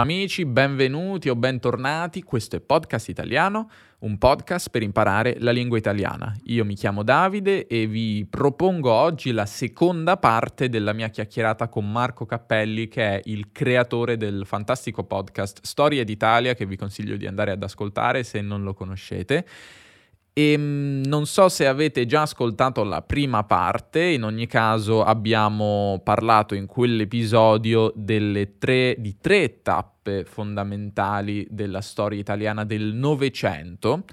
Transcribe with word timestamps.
Amici, 0.00 0.44
benvenuti 0.44 1.28
o 1.28 1.34
bentornati, 1.34 2.22
questo 2.22 2.54
è 2.54 2.60
Podcast 2.60 3.08
Italiano, 3.08 3.68
un 4.02 4.16
podcast 4.16 4.70
per 4.70 4.82
imparare 4.82 5.38
la 5.40 5.50
lingua 5.50 5.76
italiana. 5.76 6.32
Io 6.44 6.64
mi 6.64 6.76
chiamo 6.76 7.02
Davide 7.02 7.66
e 7.66 7.88
vi 7.88 8.24
propongo 8.24 8.92
oggi 8.92 9.32
la 9.32 9.44
seconda 9.44 10.16
parte 10.16 10.68
della 10.68 10.92
mia 10.92 11.08
chiacchierata 11.08 11.66
con 11.66 11.90
Marco 11.90 12.26
Cappelli, 12.26 12.86
che 12.86 13.16
è 13.16 13.22
il 13.24 13.48
creatore 13.50 14.16
del 14.16 14.46
fantastico 14.46 15.02
podcast 15.02 15.64
Storia 15.64 16.04
d'Italia, 16.04 16.54
che 16.54 16.64
vi 16.64 16.76
consiglio 16.76 17.16
di 17.16 17.26
andare 17.26 17.50
ad 17.50 17.62
ascoltare 17.64 18.22
se 18.22 18.40
non 18.40 18.62
lo 18.62 18.74
conoscete. 18.74 19.44
E 20.38 20.52
ehm, 20.52 21.02
non 21.04 21.26
so 21.26 21.48
se 21.48 21.66
avete 21.66 22.06
già 22.06 22.22
ascoltato 22.22 22.84
la 22.84 23.02
prima 23.02 23.42
parte, 23.42 24.04
in 24.04 24.22
ogni 24.22 24.46
caso 24.46 25.02
abbiamo 25.02 26.00
parlato 26.04 26.54
in 26.54 26.66
quell'episodio 26.66 27.92
tre, 28.56 28.94
di 28.98 29.16
tre 29.20 29.62
tappe 29.62 30.24
fondamentali 30.24 31.44
della 31.50 31.80
storia 31.80 32.20
italiana 32.20 32.64
del 32.64 32.94
Novecento. 32.94 34.04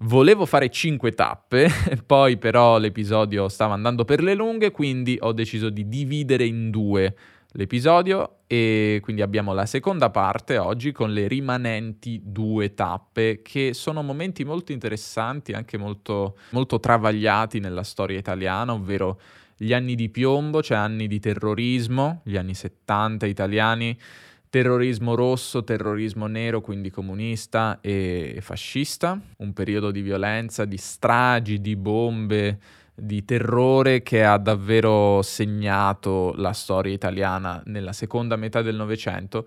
Volevo 0.00 0.46
fare 0.46 0.70
cinque 0.70 1.10
tappe, 1.10 1.68
poi 2.06 2.36
però 2.36 2.78
l'episodio 2.78 3.48
stava 3.48 3.74
andando 3.74 4.04
per 4.04 4.22
le 4.22 4.34
lunghe, 4.34 4.70
quindi 4.70 5.18
ho 5.20 5.32
deciso 5.32 5.68
di 5.68 5.88
dividere 5.88 6.44
in 6.44 6.70
due 6.70 7.12
l'episodio 7.54 8.35
e 8.46 9.00
quindi 9.02 9.22
abbiamo 9.22 9.52
la 9.52 9.66
seconda 9.66 10.10
parte 10.10 10.56
oggi 10.56 10.92
con 10.92 11.12
le 11.12 11.26
rimanenti 11.26 12.20
due 12.22 12.74
tappe 12.74 13.42
che 13.42 13.74
sono 13.74 14.02
momenti 14.02 14.44
molto 14.44 14.72
interessanti, 14.72 15.52
anche 15.52 15.76
molto, 15.76 16.38
molto 16.50 16.78
travagliati 16.78 17.58
nella 17.58 17.82
storia 17.82 18.18
italiana, 18.18 18.72
ovvero 18.72 19.20
gli 19.56 19.72
anni 19.72 19.94
di 19.94 20.10
piombo, 20.10 20.62
cioè 20.62 20.76
anni 20.76 21.08
di 21.08 21.18
terrorismo, 21.18 22.20
gli 22.24 22.36
anni 22.36 22.54
70 22.54 23.26
italiani, 23.26 23.98
terrorismo 24.48 25.14
rosso, 25.14 25.64
terrorismo 25.64 26.26
nero, 26.26 26.60
quindi 26.60 26.90
comunista 26.90 27.78
e 27.80 28.38
fascista, 28.40 29.20
un 29.38 29.52
periodo 29.52 29.90
di 29.90 30.02
violenza, 30.02 30.64
di 30.64 30.76
stragi, 30.76 31.60
di 31.60 31.74
bombe, 31.74 32.58
di 32.96 33.24
terrore 33.24 34.02
che 34.02 34.24
ha 34.24 34.38
davvero 34.38 35.20
segnato 35.22 36.32
la 36.36 36.52
storia 36.52 36.92
italiana 36.92 37.62
nella 37.66 37.92
seconda 37.92 38.36
metà 38.36 38.62
del 38.62 38.74
Novecento 38.76 39.46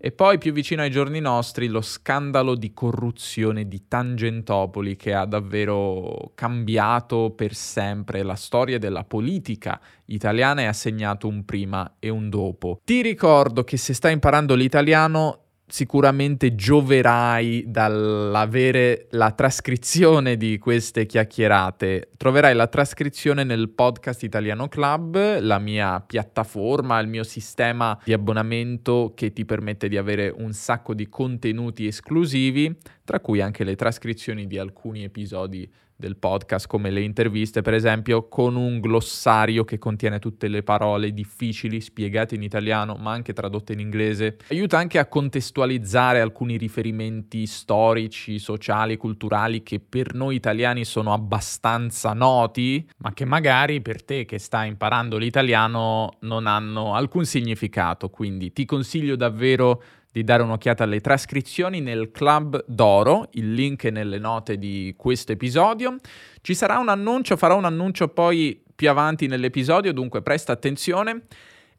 e 0.00 0.12
poi 0.12 0.38
più 0.38 0.52
vicino 0.52 0.82
ai 0.82 0.92
giorni 0.92 1.18
nostri 1.18 1.66
lo 1.66 1.80
scandalo 1.80 2.54
di 2.54 2.72
corruzione 2.72 3.66
di 3.66 3.88
Tangentopoli 3.88 4.94
che 4.94 5.12
ha 5.12 5.24
davvero 5.24 6.30
cambiato 6.36 7.32
per 7.34 7.52
sempre 7.52 8.22
la 8.22 8.36
storia 8.36 8.78
della 8.78 9.02
politica 9.02 9.80
italiana 10.04 10.60
e 10.60 10.66
ha 10.66 10.72
segnato 10.72 11.26
un 11.26 11.44
prima 11.44 11.96
e 11.98 12.10
un 12.10 12.28
dopo. 12.30 12.80
Ti 12.84 13.02
ricordo 13.02 13.64
che 13.64 13.76
se 13.76 13.92
stai 13.92 14.12
imparando 14.12 14.54
l'italiano 14.54 15.46
sicuramente 15.68 16.54
gioverai 16.54 17.64
dall'avere 17.66 19.06
la 19.10 19.30
trascrizione 19.32 20.36
di 20.36 20.58
queste 20.58 21.04
chiacchierate. 21.06 22.10
Troverai 22.16 22.54
la 22.54 22.66
trascrizione 22.66 23.44
nel 23.44 23.68
podcast 23.68 24.22
Italiano 24.22 24.68
Club, 24.68 25.38
la 25.40 25.58
mia 25.58 26.00
piattaforma, 26.00 26.98
il 27.00 27.08
mio 27.08 27.22
sistema 27.22 27.98
di 28.02 28.12
abbonamento 28.14 29.12
che 29.14 29.32
ti 29.32 29.44
permette 29.44 29.88
di 29.88 29.98
avere 29.98 30.32
un 30.34 30.52
sacco 30.52 30.94
di 30.94 31.08
contenuti 31.08 31.86
esclusivi, 31.86 32.74
tra 33.04 33.20
cui 33.20 33.40
anche 33.40 33.62
le 33.62 33.76
trascrizioni 33.76 34.46
di 34.46 34.58
alcuni 34.58 35.04
episodi 35.04 35.70
del 35.98 36.16
podcast, 36.16 36.68
come 36.68 36.90
le 36.90 37.00
interviste, 37.00 37.60
per 37.60 37.74
esempio, 37.74 38.28
con 38.28 38.54
un 38.54 38.78
glossario 38.78 39.64
che 39.64 39.78
contiene 39.78 40.20
tutte 40.20 40.46
le 40.46 40.62
parole 40.62 41.12
difficili 41.12 41.80
spiegate 41.80 42.36
in 42.36 42.44
italiano, 42.44 42.94
ma 42.94 43.10
anche 43.10 43.32
tradotte 43.32 43.72
in 43.72 43.80
inglese. 43.80 44.36
Aiuta 44.50 44.78
anche 44.78 45.00
a 45.00 45.06
contestualizzare 45.06 46.20
alcuni 46.20 46.56
riferimenti 46.56 47.46
storici, 47.46 48.38
sociali, 48.38 48.96
culturali 48.96 49.64
che 49.64 49.80
per 49.80 50.14
noi 50.14 50.36
italiani 50.36 50.84
sono 50.84 51.12
abbastanza 51.12 52.12
noti, 52.12 52.88
ma 52.98 53.12
che 53.12 53.24
magari 53.24 53.82
per 53.82 54.04
te 54.04 54.24
che 54.24 54.38
stai 54.38 54.68
imparando 54.68 55.18
l'italiano 55.18 56.18
non 56.20 56.46
hanno 56.46 56.94
alcun 56.94 57.24
significato. 57.24 58.08
Quindi 58.08 58.52
ti 58.52 58.64
consiglio 58.64 59.16
davvero 59.16 59.82
di 60.10 60.24
dare 60.24 60.42
un'occhiata 60.42 60.84
alle 60.84 61.00
trascrizioni 61.00 61.80
nel 61.80 62.10
Club 62.10 62.64
d'Oro, 62.66 63.28
il 63.32 63.52
link 63.52 63.84
è 63.84 63.90
nelle 63.90 64.18
note 64.18 64.58
di 64.58 64.94
questo 64.96 65.32
episodio. 65.32 65.96
Ci 66.40 66.54
sarà 66.54 66.78
un 66.78 66.88
annuncio, 66.88 67.36
farò 67.36 67.56
un 67.56 67.66
annuncio 67.66 68.08
poi 68.08 68.62
più 68.74 68.88
avanti 68.88 69.26
nell'episodio, 69.26 69.92
dunque 69.92 70.22
presta 70.22 70.52
attenzione. 70.52 71.26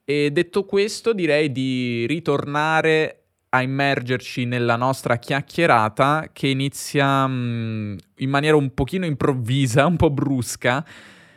E 0.03 0.31
detto 0.31 0.65
questo, 0.65 1.13
direi 1.13 1.51
di 1.51 2.05
ritornare 2.07 3.15
a 3.49 3.61
immergerci 3.63 4.45
nella 4.45 4.75
nostra 4.75 5.17
chiacchierata 5.17 6.29
che 6.31 6.47
inizia 6.47 7.25
mh, 7.25 7.97
in 8.17 8.29
maniera 8.29 8.55
un 8.55 8.73
pochino 8.73 9.05
improvvisa, 9.05 9.85
un 9.87 9.95
po' 9.95 10.11
brusca. 10.11 10.85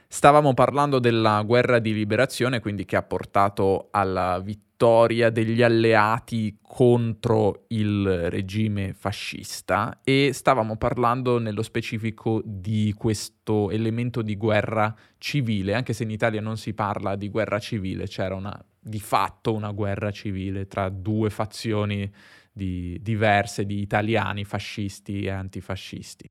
Stavamo 0.09 0.53
parlando 0.53 0.99
della 0.99 1.41
guerra 1.43 1.79
di 1.79 1.95
liberazione, 1.95 2.61
quindi 2.61 2.85
che 2.85 2.97
ha 2.97 3.03
portato 3.03 3.89
alla 3.93 4.39
vittoria 4.41 4.72
vittoria 4.83 5.31
degli 5.31 5.63
alleati 5.63 6.59
contro 6.61 7.67
il 7.69 8.29
regime 8.31 8.93
fascista 8.93 10.01
e 10.03 10.31
stavamo 10.33 10.77
parlando 10.77 11.39
nello 11.39 11.63
specifico 11.63 12.43
di 12.45 12.93
questo 12.99 13.71
elemento 13.71 14.23
di 14.23 14.37
guerra 14.37 14.93
civile, 15.19 15.75
anche 15.75 15.93
se 15.93 16.03
in 16.03 16.11
Italia 16.11 16.41
non 16.41 16.57
si 16.57 16.75
parla 16.75 17.15
di 17.15 17.29
guerra 17.29 17.61
civile, 17.61 18.09
c'era 18.09 18.35
una, 18.35 18.61
di 18.77 18.99
fatto 18.99 19.55
una 19.55 19.71
guerra 19.71 20.11
civile 20.11 20.67
tra 20.67 20.89
due 20.89 21.31
fazioni 21.31 22.11
di, 22.51 22.99
diverse 23.01 23.65
di 23.65 23.81
italiani 23.81 24.45
fascisti 24.45 25.23
e 25.23 25.31
antifascisti. 25.31 26.29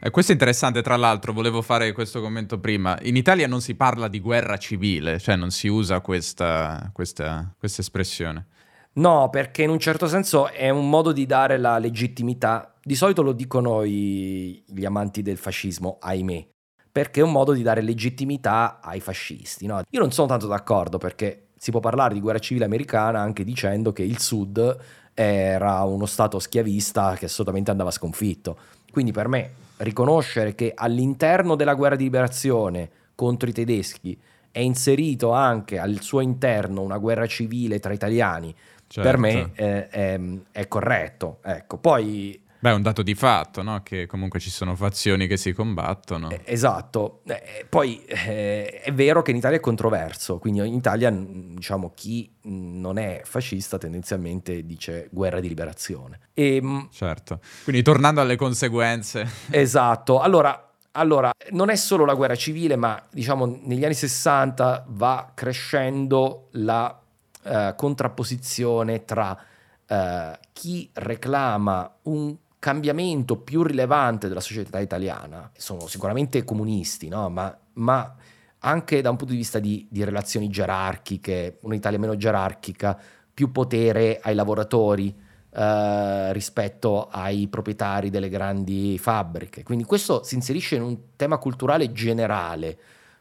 Eh, 0.00 0.10
questo 0.10 0.32
è 0.32 0.34
interessante, 0.34 0.82
tra 0.82 0.96
l'altro, 0.96 1.32
volevo 1.32 1.62
fare 1.62 1.92
questo 1.92 2.20
commento 2.20 2.58
prima. 2.58 2.98
In 3.02 3.16
Italia 3.16 3.46
non 3.46 3.60
si 3.60 3.74
parla 3.74 4.08
di 4.08 4.20
guerra 4.20 4.56
civile, 4.56 5.18
cioè 5.18 5.36
non 5.36 5.50
si 5.50 5.68
usa 5.68 6.00
questa, 6.00 6.90
questa, 6.92 7.54
questa 7.58 7.80
espressione. 7.80 8.46
No, 8.94 9.28
perché 9.30 9.62
in 9.62 9.70
un 9.70 9.78
certo 9.78 10.06
senso 10.06 10.48
è 10.50 10.70
un 10.70 10.88
modo 10.88 11.12
di 11.12 11.26
dare 11.26 11.58
la 11.58 11.78
legittimità. 11.78 12.74
Di 12.80 12.94
solito 12.94 13.22
lo 13.22 13.32
dicono 13.32 13.82
i, 13.82 14.62
gli 14.66 14.84
amanti 14.84 15.22
del 15.22 15.36
fascismo, 15.36 15.98
ahimè, 16.00 16.46
perché 16.92 17.20
è 17.20 17.24
un 17.24 17.32
modo 17.32 17.52
di 17.52 17.62
dare 17.62 17.80
legittimità 17.80 18.78
ai 18.80 19.00
fascisti. 19.00 19.66
No? 19.66 19.82
Io 19.88 20.00
non 20.00 20.12
sono 20.12 20.28
tanto 20.28 20.46
d'accordo 20.46 20.98
perché 20.98 21.48
si 21.56 21.70
può 21.70 21.80
parlare 21.80 22.14
di 22.14 22.20
guerra 22.20 22.38
civile 22.38 22.66
americana 22.66 23.20
anche 23.20 23.42
dicendo 23.42 23.92
che 23.92 24.02
il 24.02 24.18
Sud 24.20 24.78
era 25.14 25.82
uno 25.82 26.06
stato 26.06 26.38
schiavista 26.38 27.14
che 27.14 27.24
assolutamente 27.24 27.70
andava 27.70 27.90
sconfitto. 27.90 28.58
Quindi 28.92 29.10
per 29.10 29.26
me 29.26 29.50
riconoscere 29.78 30.54
che 30.54 30.72
all'interno 30.74 31.54
della 31.56 31.74
guerra 31.74 31.96
di 31.96 32.04
liberazione 32.04 32.90
contro 33.14 33.48
i 33.48 33.52
tedeschi 33.52 34.18
è 34.50 34.60
inserito 34.60 35.32
anche 35.32 35.78
al 35.78 36.00
suo 36.00 36.20
interno 36.20 36.82
una 36.82 36.98
guerra 36.98 37.26
civile 37.26 37.80
tra 37.80 37.92
italiani, 37.92 38.54
certo. 38.86 39.10
per 39.10 39.18
me 39.18 39.50
è, 39.52 39.88
è, 39.88 40.20
è 40.52 40.68
corretto. 40.68 41.38
Ecco. 41.42 41.76
Poi 41.78 42.40
Beh, 42.64 42.70
è 42.70 42.72
un 42.72 42.80
dato 42.80 43.02
di 43.02 43.14
fatto, 43.14 43.60
no? 43.60 43.82
Che 43.82 44.06
comunque 44.06 44.40
ci 44.40 44.48
sono 44.48 44.74
fazioni 44.74 45.26
che 45.26 45.36
si 45.36 45.52
combattono. 45.52 46.30
Eh, 46.30 46.40
esatto. 46.44 47.20
Eh, 47.26 47.66
poi 47.68 48.02
eh, 48.06 48.80
è 48.80 48.90
vero 48.90 49.20
che 49.20 49.32
in 49.32 49.36
Italia 49.36 49.58
è 49.58 49.60
controverso, 49.60 50.38
quindi 50.38 50.60
in 50.66 50.72
Italia, 50.72 51.10
diciamo, 51.10 51.92
chi 51.94 52.32
non 52.44 52.96
è 52.96 53.20
fascista 53.22 53.76
tendenzialmente 53.76 54.64
dice 54.64 55.10
guerra 55.12 55.40
di 55.40 55.48
liberazione. 55.48 56.20
E, 56.32 56.56
ehm, 56.56 56.88
certo. 56.90 57.40
Quindi 57.64 57.82
tornando 57.82 58.22
alle 58.22 58.36
conseguenze. 58.36 59.28
Esatto. 59.52 60.20
Allora, 60.20 60.72
allora, 60.92 61.32
non 61.50 61.68
è 61.68 61.76
solo 61.76 62.06
la 62.06 62.14
guerra 62.14 62.34
civile, 62.34 62.76
ma 62.76 62.98
diciamo 63.10 63.60
negli 63.64 63.84
anni 63.84 63.92
60 63.92 64.86
va 64.88 65.32
crescendo 65.34 66.48
la 66.52 66.98
uh, 67.42 67.74
contrapposizione 67.74 69.04
tra 69.04 69.38
uh, 69.86 70.38
chi 70.54 70.88
reclama 70.94 71.94
un 72.04 72.36
cambiamento 72.64 73.36
più 73.36 73.62
rilevante 73.62 74.26
della 74.26 74.40
società 74.40 74.78
italiana 74.80 75.50
sono 75.54 75.86
sicuramente 75.86 76.44
comunisti, 76.44 77.08
no? 77.08 77.28
ma, 77.28 77.54
ma, 77.74 78.14
anche 78.60 79.02
da 79.02 79.10
un 79.10 79.16
punto 79.16 79.34
di 79.34 79.38
vista 79.38 79.58
di, 79.58 79.86
di 79.90 80.02
relazioni 80.02 80.48
gerarchiche, 80.48 81.58
un'Italia 81.60 81.98
meno 81.98 82.16
gerarchica, 82.16 82.98
più 83.34 83.52
potere 83.52 84.18
ai 84.22 84.34
lavoratori 84.34 85.14
eh, 85.50 86.32
rispetto 86.32 87.08
ai 87.10 87.48
proprietari 87.48 88.08
delle 88.08 88.30
grandi 88.30 88.96
fabbriche. 88.96 89.62
Quindi 89.62 89.84
questo 89.84 90.22
si 90.22 90.34
inserisce 90.34 90.76
in 90.76 90.82
un 90.84 90.98
tema 91.16 91.36
culturale 91.36 91.92
generale, 91.92 92.78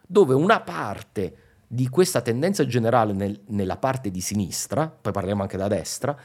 dove 0.08 0.34
una 0.34 0.62
parte 0.62 1.36
di 1.68 1.90
questa 1.90 2.22
tendenza 2.22 2.66
generale 2.66 3.12
nel, 3.12 3.42
nella 3.48 3.76
parte 3.76 4.10
di 4.10 4.22
sinistra, 4.22 4.88
poi 4.88 5.12
parliamo 5.12 5.42
anche 5.42 5.58
da 5.58 5.68
destra, 5.68 6.18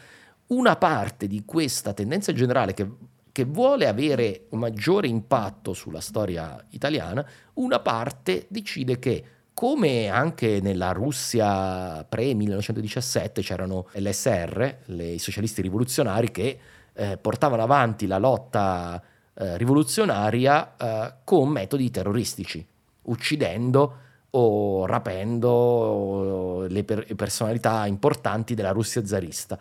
una 0.48 0.76
parte 0.76 1.26
di 1.26 1.44
questa 1.44 1.92
tendenza 1.92 2.32
generale 2.32 2.74
che, 2.74 2.88
che 3.32 3.44
vuole 3.44 3.86
avere 3.86 4.46
un 4.50 4.60
maggiore 4.60 5.08
impatto 5.08 5.72
sulla 5.72 6.00
storia 6.00 6.62
italiana, 6.70 7.26
una 7.54 7.80
parte 7.80 8.46
decide 8.48 8.98
che 8.98 9.24
come 9.52 10.08
anche 10.08 10.60
nella 10.60 10.92
Russia 10.92 12.04
pre-1917 12.04 13.40
c'erano 13.40 13.88
l'SR, 13.94 14.76
i 14.86 15.18
socialisti 15.18 15.62
rivoluzionari, 15.62 16.30
che 16.30 16.58
eh, 16.92 17.16
portavano 17.16 17.62
avanti 17.62 18.06
la 18.06 18.18
lotta 18.18 19.02
eh, 19.34 19.56
rivoluzionaria 19.56 20.76
eh, 20.76 21.14
con 21.24 21.48
metodi 21.48 21.90
terroristici, 21.90 22.64
uccidendo 23.02 23.96
o 24.30 24.86
rapendo 24.86 26.66
le 26.68 26.84
per- 26.84 27.12
personalità 27.16 27.84
importanti 27.86 28.54
della 28.54 28.70
Russia 28.70 29.04
zarista. 29.04 29.58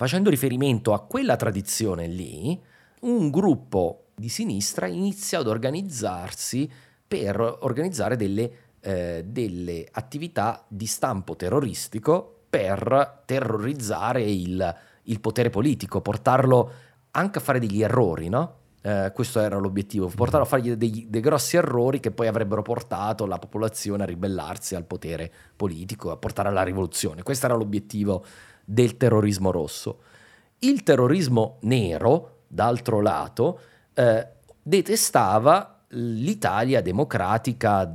Facendo 0.00 0.30
riferimento 0.30 0.94
a 0.94 1.00
quella 1.00 1.36
tradizione 1.36 2.06
lì, 2.06 2.58
un 3.00 3.28
gruppo 3.28 4.06
di 4.14 4.30
sinistra 4.30 4.86
inizia 4.86 5.40
ad 5.40 5.46
organizzarsi 5.46 6.66
per 7.06 7.38
organizzare 7.38 8.16
delle, 8.16 8.50
eh, 8.80 9.22
delle 9.26 9.86
attività 9.92 10.64
di 10.68 10.86
stampo 10.86 11.36
terroristico 11.36 12.44
per 12.48 13.24
terrorizzare 13.26 14.22
il, 14.22 14.74
il 15.02 15.20
potere 15.20 15.50
politico, 15.50 16.00
portarlo 16.00 16.72
anche 17.10 17.38
a 17.38 17.42
fare 17.42 17.58
degli 17.58 17.82
errori, 17.82 18.30
no? 18.30 18.54
Eh, 18.80 19.12
questo 19.14 19.40
era 19.40 19.58
l'obiettivo, 19.58 20.06
portarlo 20.08 20.46
a 20.46 20.48
fare 20.48 20.78
dei, 20.78 21.08
dei, 21.10 21.20
grossi 21.20 21.58
errori 21.58 22.00
che 22.00 22.10
poi 22.10 22.26
avrebbero 22.26 22.62
portato 22.62 23.26
la 23.26 23.38
popolazione 23.38 24.04
a 24.04 24.06
ribellarsi 24.06 24.74
al 24.74 24.84
potere 24.84 25.30
politico, 25.54 26.10
a 26.10 26.16
portare 26.16 26.48
alla 26.48 26.62
rivoluzione. 26.62 27.22
Questo 27.22 27.44
era 27.44 27.54
l'obiettivo 27.54 28.24
del 28.70 28.96
terrorismo 28.96 29.50
rosso. 29.50 30.02
Il 30.60 30.82
terrorismo 30.84 31.56
nero, 31.62 32.42
d'altro 32.46 33.00
lato, 33.00 33.60
eh, 33.94 34.26
detestava 34.62 35.80
l'Italia 35.88 36.80
democratica 36.80 37.92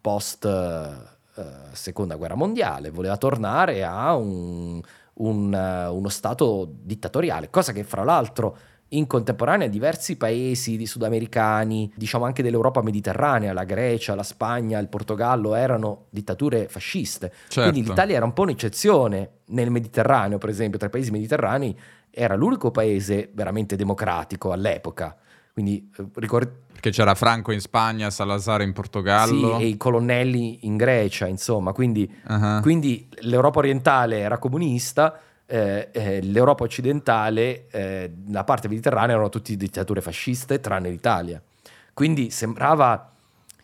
post 0.00 0.44
eh, 0.44 1.44
seconda 1.72 2.16
guerra 2.16 2.34
mondiale, 2.34 2.90
voleva 2.90 3.16
tornare 3.16 3.84
a 3.84 4.14
un, 4.16 4.82
un, 5.14 5.88
uno 5.90 6.08
stato 6.08 6.70
dittatoriale, 6.82 7.48
cosa 7.48 7.72
che 7.72 7.84
fra 7.84 8.04
l'altro 8.04 8.58
in 8.90 9.06
contemporanea 9.06 9.68
diversi 9.68 10.16
paesi 10.16 10.84
sudamericani, 10.86 11.92
diciamo 11.94 12.24
anche 12.24 12.42
dell'Europa 12.42 12.82
mediterranea, 12.82 13.52
la 13.52 13.64
Grecia, 13.64 14.14
la 14.14 14.22
Spagna, 14.22 14.78
il 14.78 14.88
Portogallo, 14.88 15.54
erano 15.54 16.06
dittature 16.10 16.68
fasciste. 16.68 17.32
Certo. 17.48 17.70
Quindi 17.70 17.88
l'Italia 17.88 18.16
era 18.16 18.24
un 18.24 18.32
po' 18.32 18.42
un'eccezione 18.42 19.30
nel 19.46 19.70
Mediterraneo, 19.70 20.38
per 20.38 20.48
esempio, 20.48 20.78
tra 20.78 20.88
i 20.88 20.90
paesi 20.90 21.10
mediterranei 21.10 21.76
era 22.10 22.34
l'unico 22.34 22.70
paese 22.70 23.30
veramente 23.32 23.76
democratico 23.76 24.52
all'epoca. 24.52 25.16
Quindi 25.52 25.90
eh, 25.96 26.06
ricord- 26.14 26.50
perché 26.72 26.90
c'era 26.90 27.14
Franco 27.14 27.50
in 27.52 27.60
Spagna, 27.60 28.08
Salazar 28.08 28.62
in 28.62 28.72
Portogallo. 28.72 29.58
Sì, 29.58 29.64
e 29.64 29.66
i 29.66 29.76
colonnelli 29.76 30.60
in 30.62 30.76
Grecia, 30.76 31.26
insomma. 31.26 31.72
Quindi, 31.72 32.08
uh-huh. 32.28 32.60
quindi 32.60 33.08
l'Europa 33.22 33.58
orientale 33.58 34.18
era 34.18 34.38
comunista, 34.38 35.18
eh, 35.50 35.88
eh, 35.92 36.20
l'Europa 36.20 36.64
occidentale, 36.64 37.68
eh, 37.70 38.12
la 38.28 38.44
parte 38.44 38.68
mediterranea 38.68 39.14
erano 39.14 39.30
tutte 39.30 39.56
dittature 39.56 40.02
fasciste, 40.02 40.60
tranne 40.60 40.90
l'Italia. 40.90 41.40
Quindi 41.94 42.30
sembrava, 42.30 43.10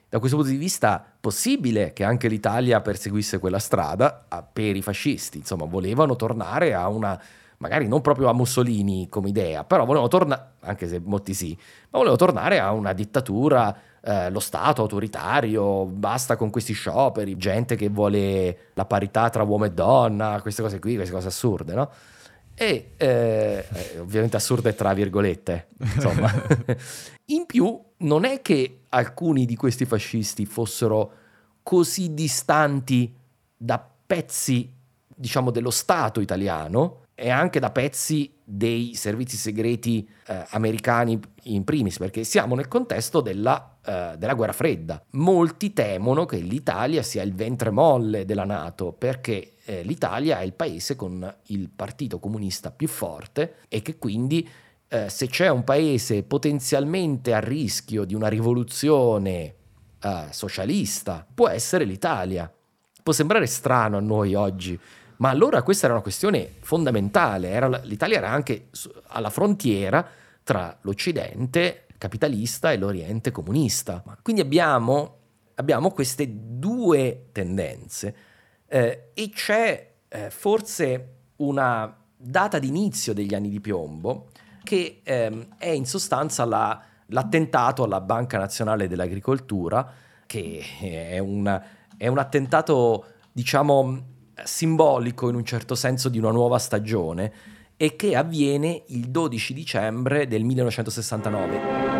da 0.09 0.19
questo 0.19 0.39
punto 0.39 0.51
di 0.51 0.57
vista, 0.57 1.05
possibile 1.21 1.93
che 1.93 2.03
anche 2.03 2.29
l'Italia 2.29 2.81
perseguisse 2.81 3.39
quella 3.39 3.59
strada 3.59 4.25
per 4.51 4.77
i 4.77 4.81
fascisti. 4.83 5.39
Insomma, 5.39 5.67
volevano 5.67 6.17
tornare 6.17 6.73
a 6.73 6.89
una 6.89 7.21
magari 7.59 7.87
non 7.87 8.01
proprio 8.01 8.29
a 8.29 8.35
Mussolini 8.35 9.09
come 9.09 9.29
idea, 9.29 9.65
però 9.65 9.85
volevano 9.85 10.09
tornare, 10.09 10.53
anche 10.61 10.89
se 10.89 11.01
molti 11.03 11.33
sì, 11.35 11.57
ma 11.91 11.99
volevano 11.99 12.17
tornare 12.17 12.59
a 12.59 12.73
una 12.73 12.93
dittatura, 12.93 13.75
eh, 14.05 14.31
lo 14.31 14.41
Stato 14.41 14.83
autoritario, 14.83 15.87
basta 15.87 16.37
con 16.37 16.51
questi 16.51 16.75
scioperi, 16.75 17.37
gente 17.37 17.75
che 17.75 17.89
vuole 17.89 18.71
la 18.75 18.85
parità 18.85 19.31
tra 19.31 19.43
uomo 19.43 19.65
e 19.65 19.71
donna, 19.71 20.41
queste 20.43 20.61
cose 20.61 20.79
qui, 20.79 20.95
queste 20.97 21.15
cose 21.15 21.29
assurde, 21.29 21.75
no? 21.75 21.91
E 22.55 22.93
eh, 22.97 23.67
eh 23.73 23.99
ovviamente 23.99 24.37
assurde 24.37 24.75
tra 24.75 24.93
virgolette, 24.93 25.69
insomma. 25.79 26.31
In 27.33 27.47
più, 27.47 27.81
non 27.99 28.25
è 28.25 28.43
che 28.43 28.83
alcuni 28.91 29.47
di 29.47 29.57
questi 29.57 29.87
fascisti 29.87 30.45
fossero 30.45 31.13
così 31.63 32.13
distanti 32.13 33.13
da 33.57 33.83
pezzi, 34.07 34.71
diciamo, 35.07 35.51
dello 35.51 35.71
Stato 35.71 36.21
italiano, 36.21 37.04
e 37.15 37.31
anche 37.31 37.61
da 37.61 37.71
pezzi 37.71 38.33
dei 38.43 38.95
servizi 38.95 39.37
segreti 39.37 40.09
eh, 40.27 40.45
americani 40.51 41.19
in 41.45 41.65
primis, 41.65 41.99
perché 41.99 42.25
siamo 42.25 42.55
nel 42.55 42.69
contesto 42.69 43.21
della, 43.21 43.79
eh, 43.85 44.15
della, 44.19 44.35
guerra 44.35 44.53
fredda. 44.53 45.03
Molti 45.11 45.73
temono 45.73 46.27
che 46.27 46.39
l'Italia 46.39 47.03
sia 47.03 47.23
il 47.23 47.35
ventre 47.35 47.71
molle 47.71 48.25
della 48.25 48.45
Nato, 48.45 48.93
perché 48.93 49.53
eh, 49.65 49.83
l'Italia 49.83 50.41
è 50.41 50.43
il 50.43 50.55
paese 50.55 50.97
con 50.97 51.35
il 51.47 51.71
partito 51.71 52.19
comunista 52.19 52.71
più 52.71 52.89
forte 52.89 53.57
e 53.69 53.81
che 53.81 53.97
quindi 53.97 54.47
eh, 54.89 55.09
se 55.09 55.29
c'è 55.29 55.49
un 55.49 55.65
paese 55.65 56.25
potenzialmente 56.25 57.33
a 57.33 57.41
rischio 57.41 58.05
di 58.05 58.15
una 58.15 58.29
rivoluzione 58.29 59.55
eh, 60.03 60.27
socialista, 60.31 61.27
può 61.33 61.49
essere 61.49 61.85
l'Italia. 61.85 62.53
Può 63.03 63.13
sembrare 63.13 63.47
strano 63.47 63.99
a 63.99 64.01
noi 64.01 64.35
oggi 64.35 64.79
ma 65.17 65.31
allora 65.31 65.63
questa 65.63 65.87
era 65.87 65.95
una 65.95 66.03
questione 66.03 66.55
fondamentale, 66.61 67.49
era, 67.49 67.69
l'Italia 67.83 68.19
era 68.19 68.31
anche 68.31 68.69
alla 69.09 69.31
frontiera 69.31 70.07
tra 70.43 70.77
l'Occidente 70.83 71.87
capitalista 71.99 72.73
e 72.73 72.77
l'Oriente 72.77 73.31
comunista. 73.31 74.03
Quindi 74.23 74.43
abbiamo, 74.43 75.17
abbiamo 75.55 75.91
queste 75.91 76.27
due 76.31 77.29
tendenze 77.33 78.17
eh, 78.67 79.11
e 79.15 79.31
c'è 79.31 79.93
eh, 80.09 80.31
forse 80.31 81.09
una 81.37 81.97
data 82.17 82.59
d'inizio 82.59 83.13
degli 83.13 83.35
anni 83.35 83.49
di 83.49 83.61
piombo 83.61 84.29
che 84.63 85.01
eh, 85.03 85.49
è 85.59 85.69
in 85.69 85.87
sostanza 85.87 86.45
la, 86.45 86.83
l'attentato 87.07 87.85
alla 87.85 88.01
Banca 88.01 88.39
Nazionale 88.39 88.89
dell'Agricoltura, 88.89 89.93
che 90.27 90.63
è 90.81 91.19
un, 91.19 91.63
è 91.97 92.07
un 92.07 92.19
attentato, 92.19 93.05
diciamo, 93.31 94.14
simbolico 94.43 95.29
in 95.29 95.37
un 95.37 95.45
certo 95.45 95.75
senso 95.75 96.09
di 96.09 96.19
una 96.19 96.31
nuova 96.31 96.59
stagione 96.59 97.33
e 97.77 97.97
che 97.97 98.17
avviene 98.17 98.83
il 98.89 99.09
12 99.09 99.53
dicembre 99.55 100.27
del 100.27 100.45
1969. 100.45 101.93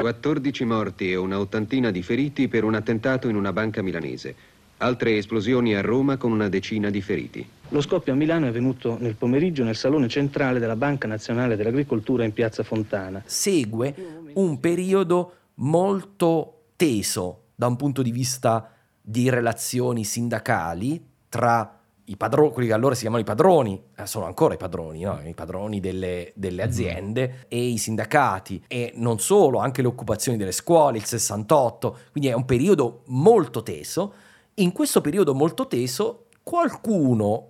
14 0.00 0.64
morti 0.64 1.10
e 1.10 1.16
una 1.16 1.38
ottantina 1.38 1.90
di 1.90 2.02
feriti 2.02 2.46
per 2.48 2.64
un 2.64 2.74
attentato 2.74 3.28
in 3.28 3.36
una 3.36 3.52
banca 3.52 3.80
milanese. 3.80 4.34
Altre 4.78 5.16
esplosioni 5.16 5.74
a 5.74 5.80
Roma 5.80 6.16
con 6.18 6.30
una 6.30 6.48
decina 6.48 6.90
di 6.90 7.00
feriti. 7.00 7.48
Lo 7.68 7.80
scoppio 7.80 8.12
a 8.12 8.16
Milano 8.16 8.46
è 8.46 8.50
venuto 8.50 8.98
nel 9.00 9.14
pomeriggio 9.14 9.64
nel 9.64 9.76
salone 9.76 10.08
centrale 10.08 10.58
della 10.58 10.76
Banca 10.76 11.08
Nazionale 11.08 11.56
dell'Agricoltura 11.56 12.24
in 12.24 12.32
Piazza 12.32 12.62
Fontana. 12.62 13.22
Segue 13.24 13.94
un 14.34 14.60
periodo 14.60 15.36
molto 15.54 16.64
teso 16.76 17.44
da 17.54 17.66
un 17.66 17.76
punto 17.76 18.02
di 18.02 18.10
vista 18.10 18.73
di 19.06 19.28
relazioni 19.28 20.02
sindacali 20.02 21.06
tra 21.28 21.78
i 22.04 22.16
padroni, 22.16 22.52
quelli 22.52 22.68
che 22.68 22.74
allora 22.74 22.94
si 22.94 23.02
chiamano 23.02 23.20
i 23.20 23.26
padroni, 23.26 23.82
eh, 23.96 24.06
sono 24.06 24.24
ancora 24.24 24.54
i 24.54 24.56
padroni, 24.56 25.00
no? 25.00 25.20
i 25.24 25.34
padroni 25.34 25.78
delle, 25.78 26.32
delle, 26.34 26.62
mm-hmm. 26.62 26.70
aziende 26.70 27.44
e 27.48 27.62
i 27.64 27.76
sindacati 27.76 28.64
e 28.66 28.92
non 28.96 29.18
solo, 29.18 29.58
anche 29.58 29.82
le 29.82 29.88
occupazioni 29.88 30.38
delle 30.38 30.52
scuole, 30.52 30.96
il 30.96 31.04
68, 31.04 31.98
quindi 32.12 32.30
è 32.30 32.34
un 32.34 32.46
periodo 32.46 33.02
molto 33.06 33.62
teso. 33.62 34.14
In 34.54 34.72
questo 34.72 35.02
periodo 35.02 35.34
molto 35.34 35.66
teso 35.66 36.26
qualcuno 36.42 37.48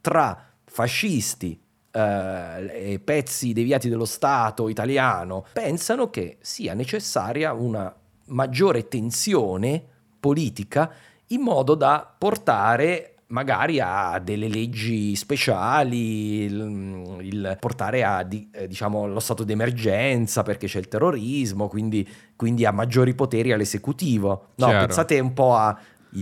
tra 0.00 0.50
fascisti 0.64 1.60
eh, 1.90 2.92
e 2.92 3.00
pezzi 3.00 3.52
deviati 3.52 3.88
dello 3.88 4.04
Stato 4.04 4.68
italiano 4.68 5.46
pensano 5.52 6.10
che 6.10 6.38
sia 6.40 6.74
necessaria 6.74 7.52
una 7.52 7.92
maggiore 8.26 8.86
tensione 8.88 9.86
politica 10.22 10.88
in 11.28 11.40
modo 11.40 11.74
da 11.74 12.14
portare 12.16 13.16
magari 13.32 13.80
a 13.80 14.20
delle 14.22 14.46
leggi 14.46 15.16
speciali, 15.16 16.42
il, 16.42 17.18
il 17.22 17.56
portare 17.58 18.04
a 18.04 18.22
di, 18.22 18.48
eh, 18.52 18.68
diciamo, 18.68 19.06
lo 19.06 19.20
stato 19.20 19.42
d'emergenza 19.42 20.42
perché 20.42 20.66
c'è 20.66 20.78
il 20.78 20.86
terrorismo, 20.88 21.66
quindi, 21.66 22.06
quindi 22.36 22.64
a 22.64 22.70
maggiori 22.70 23.14
poteri 23.14 23.52
all'esecutivo. 23.52 24.48
No, 24.56 24.68
pensate 24.68 25.18
un 25.18 25.32
po' 25.32 25.56
al 25.56 25.76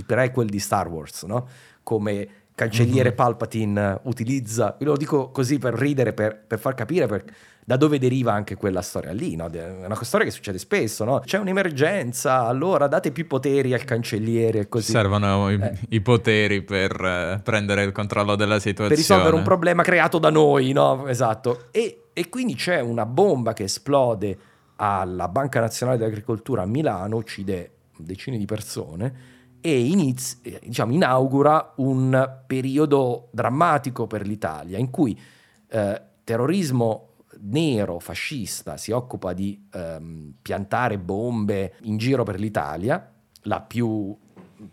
prequel 0.07 0.49
di 0.49 0.61
Star 0.61 0.89
Wars, 0.89 1.25
no? 1.25 1.47
come 1.83 2.29
cancelliere 2.55 3.09
mm-hmm. 3.09 3.17
Palpatine 3.17 4.01
utilizza, 4.05 4.77
lo 4.81 4.97
dico 4.97 5.31
così 5.31 5.59
per 5.59 5.75
ridere, 5.75 6.13
per, 6.13 6.39
per 6.47 6.59
far 6.61 6.75
capire 6.75 7.07
per, 7.07 7.25
da 7.71 7.77
dove 7.77 8.01
deriva 8.01 8.33
anche 8.33 8.57
quella 8.57 8.83
storia 8.83 9.13
lì, 9.13 9.37
no? 9.37 9.49
È 9.49 9.85
una 9.87 9.95
storia 10.03 10.27
che 10.27 10.33
succede 10.33 10.59
spesso, 10.59 11.05
no? 11.05 11.21
C'è 11.21 11.39
un'emergenza, 11.39 12.45
allora 12.45 12.89
date 12.89 13.13
più 13.13 13.29
poteri 13.29 13.73
al 13.73 13.85
cancelliere 13.85 14.59
e 14.59 14.69
così. 14.69 14.91
Servono 14.91 15.49
i, 15.49 15.55
eh. 15.55 15.79
i 15.91 16.01
poteri 16.01 16.63
per 16.63 16.91
eh, 17.01 17.41
prendere 17.45 17.85
il 17.85 17.93
controllo 17.93 18.35
della 18.35 18.59
situazione. 18.59 18.89
Per 18.89 18.99
risolvere 18.99 19.37
un 19.37 19.45
problema 19.45 19.85
creato 19.85 20.19
da 20.19 20.31
noi, 20.31 20.73
no? 20.73 21.07
Esatto. 21.07 21.67
E, 21.71 22.07
e 22.13 22.29
quindi 22.29 22.57
c'è 22.57 22.81
una 22.81 23.07
bomba 23.07 23.53
che 23.53 23.63
esplode 23.63 24.37
alla 24.75 25.29
Banca 25.29 25.61
Nazionale 25.61 25.97
dell'Agricoltura 25.97 26.63
a 26.63 26.67
Milano, 26.67 27.19
uccide 27.19 27.71
decine 27.99 28.37
di 28.37 28.47
persone 28.47 29.15
e 29.61 29.79
iniz- 29.79 30.41
diciamo, 30.59 30.93
inaugura 30.93 31.75
un 31.77 32.41
periodo 32.49 33.29
drammatico 33.31 34.09
per 34.09 34.27
l'Italia 34.27 34.77
in 34.77 34.91
cui 34.91 35.17
eh, 35.69 36.03
terrorismo 36.25 37.10
nero 37.43 37.99
fascista 37.99 38.77
si 38.77 38.91
occupa 38.93 39.33
di 39.33 39.67
ehm, 39.73 40.35
piantare 40.43 40.99
bombe 40.99 41.75
in 41.83 41.97
giro 41.97 42.23
per 42.23 42.39
l'Italia, 42.39 43.13
la 43.43 43.61
più 43.61 44.17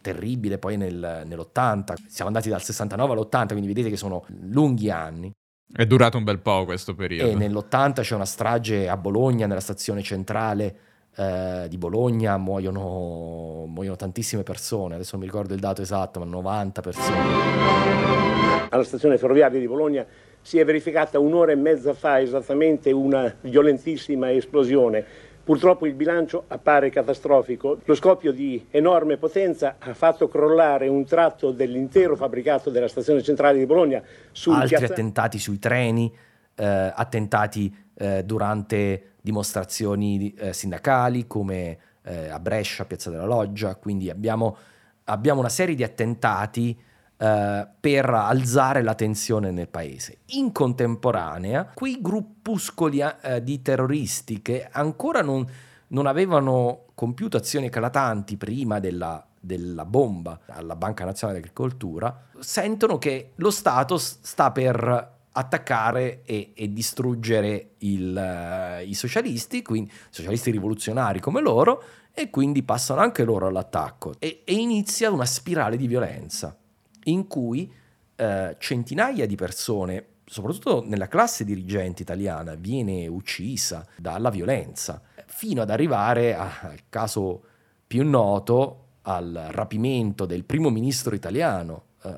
terribile 0.01 0.57
poi 0.57 0.77
nel, 0.77 1.23
nell'80, 1.25 1.93
siamo 2.07 2.29
andati 2.29 2.49
dal 2.49 2.61
69 2.61 3.13
all'80, 3.13 3.47
quindi 3.47 3.67
vedete 3.67 3.89
che 3.89 3.97
sono 3.97 4.25
lunghi 4.41 4.89
anni. 4.89 5.31
È 5.71 5.85
durato 5.85 6.17
un 6.17 6.23
bel 6.23 6.39
po' 6.39 6.65
questo 6.65 6.95
periodo. 6.95 7.31
E 7.31 7.35
nell'80 7.35 8.01
c'è 8.01 8.15
una 8.15 8.25
strage 8.25 8.87
a 8.89 8.97
Bologna, 8.97 9.47
nella 9.47 9.59
stazione 9.59 10.01
centrale 10.01 10.79
eh, 11.15 11.65
di 11.69 11.77
Bologna, 11.77 12.37
muoiono, 12.37 13.65
muoiono 13.67 13.95
tantissime 13.95 14.43
persone, 14.43 14.95
adesso 14.95 15.11
non 15.13 15.21
mi 15.21 15.27
ricordo 15.31 15.53
il 15.53 15.59
dato 15.59 15.81
esatto, 15.81 16.19
ma 16.19 16.25
90 16.25 16.81
persone. 16.81 17.17
Alla 18.69 18.83
stazione 18.83 19.17
ferroviaria 19.17 19.59
di 19.59 19.67
Bologna 19.67 20.05
si 20.47 20.59
è 20.59 20.63
verificata 20.63 21.19
un'ora 21.19 21.51
e 21.51 21.55
mezza 21.55 21.93
fa 21.93 22.21
esattamente 22.21 22.89
una 22.93 23.35
violentissima 23.41 24.31
esplosione 24.31 25.05
Purtroppo 25.47 25.85
il 25.85 25.93
bilancio 25.93 26.43
appare 26.49 26.89
catastrofico. 26.89 27.79
Lo 27.85 27.95
scoppio 27.95 28.33
di 28.33 28.67
enorme 28.69 29.15
potenza 29.15 29.77
ha 29.79 29.93
fatto 29.93 30.27
crollare 30.27 30.89
un 30.89 31.05
tratto 31.05 31.51
dell'intero 31.51 32.17
fabbricato 32.17 32.69
della 32.69 32.89
stazione 32.89 33.23
centrale 33.23 33.57
di 33.57 33.65
Bologna. 33.65 34.03
Altri 34.47 34.67
piazza... 34.67 34.91
attentati 34.91 35.39
sui 35.39 35.57
treni, 35.57 36.13
eh, 36.53 36.65
attentati 36.65 37.73
eh, 37.93 38.25
durante 38.25 39.13
dimostrazioni 39.21 40.33
eh, 40.33 40.51
sindacali 40.51 41.27
come 41.27 41.77
eh, 42.03 42.27
a 42.27 42.39
Brescia, 42.39 42.83
Piazza 42.83 43.09
della 43.09 43.23
Loggia. 43.23 43.75
Quindi 43.75 44.09
abbiamo, 44.09 44.57
abbiamo 45.05 45.39
una 45.39 45.47
serie 45.47 45.75
di 45.75 45.83
attentati 45.85 46.77
Uh, 47.17 47.67
per 47.79 48.07
alzare 48.07 48.83
la 48.83 48.93
tensione 48.93 49.49
nel 49.49 49.67
paese. 49.67 50.19
In 50.33 50.51
contemporanea, 50.51 51.71
quei 51.73 51.97
gruppuscoli 51.99 53.01
uh, 53.01 53.39
di 53.41 53.59
terroristi 53.63 54.43
che 54.43 54.67
ancora 54.71 55.23
non, 55.23 55.43
non, 55.87 56.05
avevano 56.05 56.83
compiuto 56.93 57.35
azioni 57.35 57.65
eclatanti 57.65 58.37
prima 58.37 58.79
della, 58.79 59.25
della 59.39 59.85
bomba 59.85 60.41
alla 60.45 60.75
Banca 60.75 61.05
Nazionale 61.05 61.39
d'Agricoltura, 61.39 62.25
sentono 62.37 62.99
che 62.99 63.31
lo 63.37 63.49
Stato 63.49 63.97
sta 63.97 64.51
per 64.51 65.15
attaccare 65.31 66.21
e, 66.23 66.51
e 66.53 66.71
distruggere 66.71 67.69
il, 67.79 68.15
uh, 68.15 68.87
i 68.87 68.93
socialisti, 68.93 69.63
quindi 69.63 69.91
socialisti 70.11 70.51
rivoluzionari 70.51 71.19
come 71.19 71.41
loro, 71.41 71.81
e 72.13 72.29
quindi 72.31 72.63
passano 72.63 73.01
anche 73.01 73.23
loro 73.23 73.45
all'attacco 73.45 74.13
e, 74.17 74.41
e 74.43 74.53
inizia 74.53 75.11
una 75.11 75.25
spirale 75.25 75.77
di 75.77 75.85
violenza 75.85 76.55
in 77.07 77.27
cui 77.27 77.71
eh, 78.15 78.55
centinaia 78.59 79.25
di 79.25 79.35
persone, 79.35 80.05
soprattutto 80.25 80.83
nella 80.85 81.07
classe 81.07 81.43
dirigente 81.43 82.01
italiana, 82.01 82.55
viene 82.55 83.07
uccisa 83.07 83.85
dalla 83.97 84.29
violenza, 84.29 85.01
fino 85.25 85.61
ad 85.61 85.69
arrivare 85.69 86.35
al 86.35 86.79
caso 86.89 87.43
più 87.85 88.07
noto, 88.07 88.85
al 89.03 89.49
rapimento 89.51 90.25
del 90.25 90.43
primo 90.43 90.69
ministro 90.69 91.15
italiano, 91.15 91.83
eh, 92.03 92.09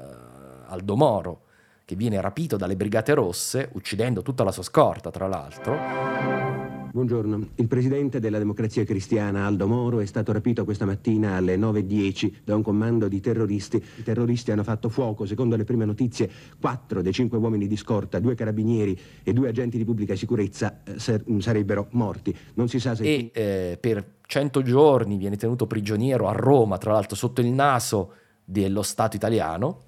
Aldo 0.68 0.96
Moro, 0.96 1.42
che 1.86 1.96
viene 1.96 2.22
rapito 2.22 2.58
dalle 2.58 2.76
Brigate 2.76 3.14
Rosse, 3.14 3.70
uccidendo 3.74 4.22
tutta 4.22 4.44
la 4.44 4.52
sua 4.52 4.64
scorta, 4.64 5.12
tra 5.12 5.28
l'altro. 5.28 6.59
Buongiorno. 6.92 7.50
Il 7.56 7.68
presidente 7.68 8.20
della 8.20 8.40
Democrazia 8.40 8.84
Cristiana, 8.84 9.46
Aldo 9.46 9.68
Moro, 9.68 10.00
è 10.00 10.06
stato 10.08 10.32
rapito 10.32 10.64
questa 10.64 10.86
mattina 10.86 11.36
alle 11.36 11.56
9.10 11.56 12.38
da 12.44 12.56
un 12.56 12.64
comando 12.64 13.08
di 13.08 13.20
terroristi. 13.20 13.78
I 13.98 14.02
terroristi 14.02 14.52
hanno 14.52 14.64
fatto 14.64 14.90
fuoco, 14.90 15.28
secondo 15.28 15.56
le 15.56 15.66
prime 15.66 15.86
notizie, 15.86 16.28
quattro 16.60 17.04
dei 17.04 17.14
cinque 17.14 17.38
uomini 17.38 17.68
di 17.68 17.76
scorta, 17.76 18.18
due 18.18 18.34
carabinieri 18.34 19.00
e 19.22 19.34
due 19.34 19.50
agenti 19.50 19.78
di 19.78 19.86
pubblica 19.86 20.16
sicurezza 20.16 20.82
eh, 20.84 20.98
sarebbero 21.38 21.90
morti. 21.92 22.36
Non 22.56 22.68
si 22.68 22.80
sa 22.80 22.96
se... 22.96 23.04
E 23.04 23.30
eh, 23.34 23.78
per 23.80 24.16
cento 24.26 24.64
giorni 24.64 25.18
viene 25.18 25.38
tenuto 25.38 25.68
prigioniero 25.68 26.28
a 26.28 26.32
Roma, 26.32 26.80
tra 26.80 26.94
l'altro 26.94 27.16
sotto 27.16 27.40
il 27.42 27.52
naso 27.52 28.14
dello 28.44 28.82
Stato 28.82 29.16
italiano, 29.16 29.82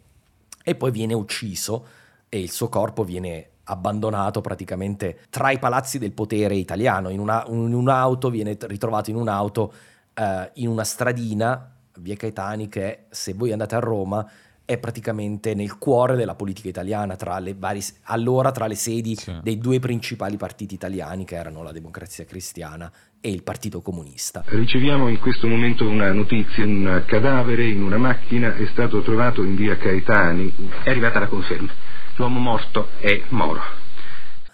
e 0.63 0.75
poi 0.75 0.91
viene 0.91 1.15
ucciso 1.15 1.83
e 2.29 2.39
il 2.39 2.51
suo 2.51 2.69
corpo 2.69 3.03
viene 3.03 3.50
abbandonato 3.65 4.41
praticamente 4.41 5.19
tra 5.29 5.51
i 5.51 5.59
palazzi 5.59 5.99
del 5.99 6.11
potere 6.11 6.55
italiano. 6.55 7.09
In, 7.09 7.19
una, 7.19 7.43
in 7.47 7.73
un'auto, 7.73 8.29
viene 8.29 8.57
ritrovato 8.61 9.09
in 9.09 9.15
un'auto 9.15 9.73
eh, 10.13 10.51
in 10.55 10.67
una 10.67 10.83
stradina, 10.83 11.71
via 11.99 12.15
Caetani, 12.15 12.67
che 12.67 13.05
se 13.09 13.33
voi 13.33 13.51
andate 13.51 13.75
a 13.75 13.79
Roma 13.79 14.29
è 14.63 14.77
praticamente 14.77 15.53
nel 15.53 15.77
cuore 15.77 16.15
della 16.15 16.35
politica 16.35 16.69
italiana, 16.69 17.17
tra 17.17 17.37
le 17.39 17.53
varie, 17.57 17.81
allora 18.03 18.51
tra 18.51 18.67
le 18.67 18.75
sedi 18.75 19.15
sì. 19.15 19.37
dei 19.41 19.57
due 19.57 19.79
principali 19.79 20.37
partiti 20.37 20.75
italiani, 20.75 21.25
che 21.25 21.35
erano 21.35 21.61
la 21.61 21.73
Democrazia 21.73 22.23
Cristiana 22.23 22.89
e 23.19 23.29
il 23.29 23.43
Partito 23.43 23.81
Comunista. 23.81 24.43
Riceviamo 24.45 25.09
in 25.09 25.19
questo 25.19 25.47
momento 25.47 25.85
una 25.87 26.13
notizia, 26.13 26.63
un 26.63 27.03
cadavere 27.05 27.67
in 27.67 27.83
una 27.83 27.97
macchina 27.97 28.55
è 28.55 28.65
stato 28.71 29.01
trovato 29.01 29.43
in 29.43 29.55
via 29.55 29.75
Caetani. 29.75 30.53
È 30.83 30.89
arrivata 30.89 31.19
la 31.19 31.27
conferma 31.27 31.71
l'uomo 32.17 32.39
morto 32.39 32.89
è 32.99 33.23
Moro. 33.29 33.61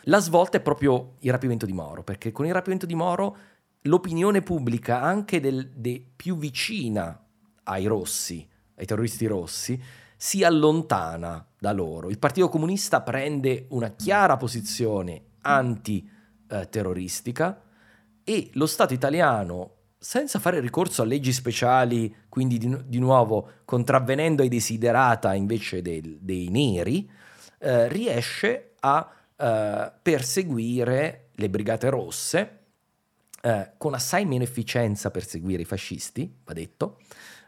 La 0.03 0.19
svolta 0.19 0.57
è 0.57 0.61
proprio 0.61 1.15
il 1.19 1.31
rapimento 1.31 1.65
di 1.65 1.73
Moro, 1.73 2.03
perché 2.03 2.31
con 2.31 2.45
il 2.45 2.53
rapimento 2.53 2.85
di 2.85 2.93
Moro 2.95 3.37
l'opinione 3.81 4.41
pubblica, 4.41 5.01
anche 5.01 5.39
del, 5.39 5.71
de, 5.73 6.05
più 6.15 6.37
vicina 6.37 7.19
ai 7.63 7.85
rossi, 7.85 8.47
ai 8.75 8.85
terroristi 8.85 9.25
rossi, 9.25 9.81
si 10.15 10.43
allontana 10.43 11.45
da 11.59 11.73
loro. 11.73 12.09
Il 12.09 12.19
Partito 12.19 12.49
Comunista 12.49 13.01
prende 13.01 13.65
una 13.69 13.89
chiara 13.89 14.37
posizione 14.37 15.23
anti-terroristica 15.41 17.61
e 18.23 18.49
lo 18.53 18.65
Stato 18.65 18.93
italiano, 18.93 19.71
senza 19.99 20.39
fare 20.39 20.59
ricorso 20.59 21.01
a 21.01 21.05
leggi 21.05 21.33
speciali, 21.33 22.15
quindi 22.29 22.57
di, 22.57 22.77
di 22.85 22.99
nuovo 22.99 23.49
contravvenendo 23.65 24.41
ai 24.41 24.49
desiderata 24.49 25.33
invece 25.33 25.81
dei, 25.81 26.19
dei 26.21 26.49
neri, 26.49 27.09
eh, 27.59 27.87
riesce 27.87 28.73
a 28.79 29.11
eh, 29.35 29.91
perseguire 30.01 31.29
le 31.33 31.49
brigate 31.49 31.89
rosse 31.89 32.59
eh, 33.41 33.71
con 33.77 33.93
assai 33.93 34.25
meno 34.25 34.43
efficienza 34.43 35.11
perseguire 35.11 35.61
i 35.61 35.65
fascisti, 35.65 36.39
va 36.43 36.53
detto, 36.53 36.99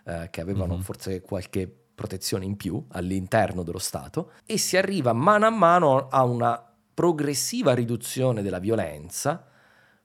eh, 0.06 0.30
che 0.30 0.42
avevano 0.42 0.74
mm-hmm. 0.74 0.82
forse 0.82 1.22
qualche 1.22 1.68
protezione 2.00 2.46
in 2.46 2.56
più 2.56 2.82
all'interno 2.92 3.64
dello 3.64 3.80
Stato, 3.80 4.32
e 4.46 4.58
si 4.58 4.78
arriva 4.78 5.12
mano 5.14 5.46
a 5.46 5.50
mano 5.50 6.08
a 6.08 6.24
una 6.24 6.64
progressiva 6.94 7.74
riduzione 7.74 8.42
della 8.42 8.60
violenza 8.60 9.46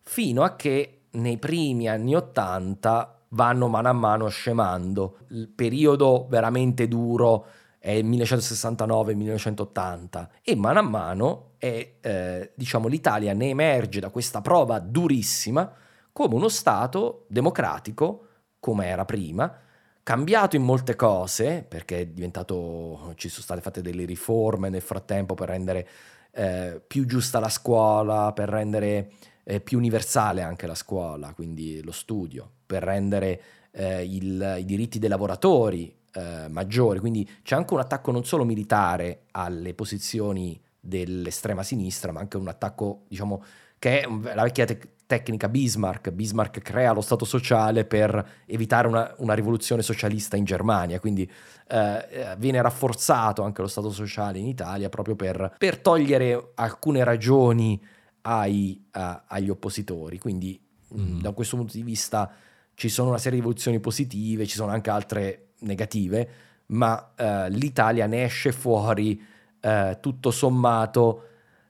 fino 0.00 0.42
a 0.42 0.56
che 0.56 1.02
nei 1.11 1.38
primi 1.38 1.88
anni 1.88 2.14
Ottanta 2.14 3.20
vanno 3.28 3.68
mano 3.68 3.88
a 3.88 3.92
mano 3.92 4.28
scemando. 4.28 5.18
Il 5.28 5.49
periodo 5.49 6.26
veramente 6.28 6.88
duro 6.88 7.46
è 7.84 7.90
il 7.90 8.06
1969-1980 8.06 10.28
e 10.42 10.56
mano 10.56 10.78
a 10.78 10.82
mano 10.82 11.50
è, 11.58 11.96
eh, 12.00 12.52
diciamo, 12.54 12.88
l'Italia 12.88 13.34
ne 13.34 13.50
emerge 13.50 14.00
da 14.00 14.08
questa 14.08 14.40
prova 14.40 14.78
durissima 14.78 15.70
come 16.10 16.34
uno 16.34 16.48
Stato 16.48 17.26
democratico, 17.28 18.28
come 18.58 18.86
era 18.86 19.04
prima, 19.04 19.54
cambiato 20.02 20.56
in 20.56 20.62
molte 20.62 20.96
cose, 20.96 21.62
perché 21.68 21.98
è 21.98 22.06
diventato, 22.06 23.12
ci 23.16 23.28
sono 23.28 23.42
state 23.42 23.60
fatte 23.60 23.82
delle 23.82 24.06
riforme 24.06 24.70
nel 24.70 24.80
frattempo 24.80 25.34
per 25.34 25.50
rendere 25.50 25.86
eh, 26.32 26.80
più 26.86 27.04
giusta 27.04 27.38
la 27.38 27.50
scuola, 27.50 28.32
per 28.32 28.48
rendere 28.48 29.10
eh, 29.42 29.60
più 29.60 29.76
universale 29.76 30.40
anche 30.40 30.66
la 30.66 30.74
scuola, 30.74 31.34
quindi 31.34 31.82
lo 31.82 31.92
studio, 31.92 32.50
per 32.64 32.82
rendere 32.82 33.42
eh, 33.72 34.04
il, 34.04 34.56
i 34.60 34.64
diritti 34.64 34.98
dei 34.98 35.10
lavoratori 35.10 35.94
eh, 36.14 36.49
maggiore, 36.49 37.00
quindi 37.00 37.28
c'è 37.42 37.56
anche 37.56 37.75
un 37.75 37.80
attacco 37.80 38.11
non 38.11 38.25
solo 38.25 38.44
militare 38.44 39.25
alle 39.33 39.75
posizioni 39.75 40.61
dell'estrema 40.78 41.62
sinistra, 41.62 42.12
ma 42.12 42.21
anche 42.21 42.37
un 42.37 42.49
attacco, 42.49 43.04
diciamo, 43.09 43.42
che 43.78 44.00
è 44.00 44.09
la 44.35 44.42
vecchia 44.42 44.64
te- 44.64 44.94
tecnica 45.06 45.49
Bismarck. 45.49 46.11
Bismarck 46.11 46.61
crea 46.61 46.92
lo 46.92 47.00
Stato 47.00 47.25
sociale 47.25 47.85
per 47.85 48.42
evitare 48.47 48.87
una, 48.87 49.14
una 49.18 49.35
rivoluzione 49.35 49.83
socialista 49.83 50.37
in 50.37 50.44
Germania, 50.44 51.00
quindi 51.00 51.30
eh, 51.68 52.09
eh 52.11 52.37
viene 52.38 52.62
rafforzato 52.62 53.42
anche 53.42 53.62
lo 53.62 53.68
Stato 53.68 53.90
sociale 53.90 54.38
in 54.38 54.47
Italia 54.47 54.88
proprio 54.88 55.16
per, 55.16 55.54
per 55.59 55.78
togliere 55.78 56.52
alcune 56.54 57.02
ragioni 57.04 57.83
ai, 58.23 58.85
uh, 58.94 59.00
agli 59.26 59.50
oppositori. 59.50 60.18
Quindi 60.18 60.61
mm. 60.97 61.21
da 61.21 61.33
questo 61.33 61.56
punto 61.56 61.73
di 61.75 61.83
vista 61.83 62.30
ci 62.75 62.88
sono 62.88 63.09
una 63.09 63.18
serie 63.18 63.38
di 63.38 63.44
evoluzioni 63.44 63.80
positive, 63.80 64.47
ci 64.47 64.56
sono 64.56 64.73
anche 64.73 64.90
altre 64.90 65.43
negative, 65.64 66.28
ma 66.66 67.12
eh, 67.16 67.50
l'Italia 67.50 68.06
ne 68.06 68.25
esce 68.25 68.52
fuori 68.52 69.21
eh, 69.61 69.99
tutto 70.00 70.30
sommato 70.30 71.25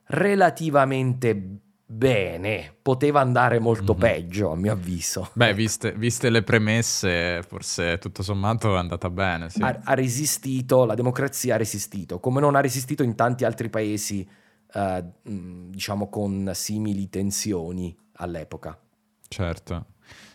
relativamente 0.07 1.59
bene, 1.87 2.75
poteva 2.83 3.21
andare 3.21 3.59
molto 3.59 3.93
Mhm. 3.93 3.99
peggio 3.99 4.51
a 4.53 4.57
mio 4.57 4.73
avviso. 4.73 5.31
Beh, 5.35 5.55
viste, 5.55 5.93
viste 5.93 6.29
le 6.31 6.43
premesse, 6.43 7.43
forse 7.43 7.99
tutto 7.99 8.23
sommato 8.23 8.75
è 8.75 8.79
andata 8.79 9.11
bene. 9.11 9.51
Sì. 9.51 9.63
Ha, 9.63 9.81
ha 9.85 9.95
resistito, 9.95 10.85
la 10.85 10.95
democrazia 10.95 11.55
ha 11.55 11.59
resistito, 11.59 12.19
come 12.21 12.41
non 12.41 12.57
ha 12.57 12.61
resistito 12.61 13.03
in 13.03 13.15
tanti 13.15 13.45
altri 13.45 13.69
paesi, 13.71 14.29
eh, 14.73 15.05
diciamo 15.23 16.09
con 16.09 16.51
simili 16.55 17.09
tensioni 17.09 17.97
all'epoca. 18.15 18.77
Certo. 19.29 19.87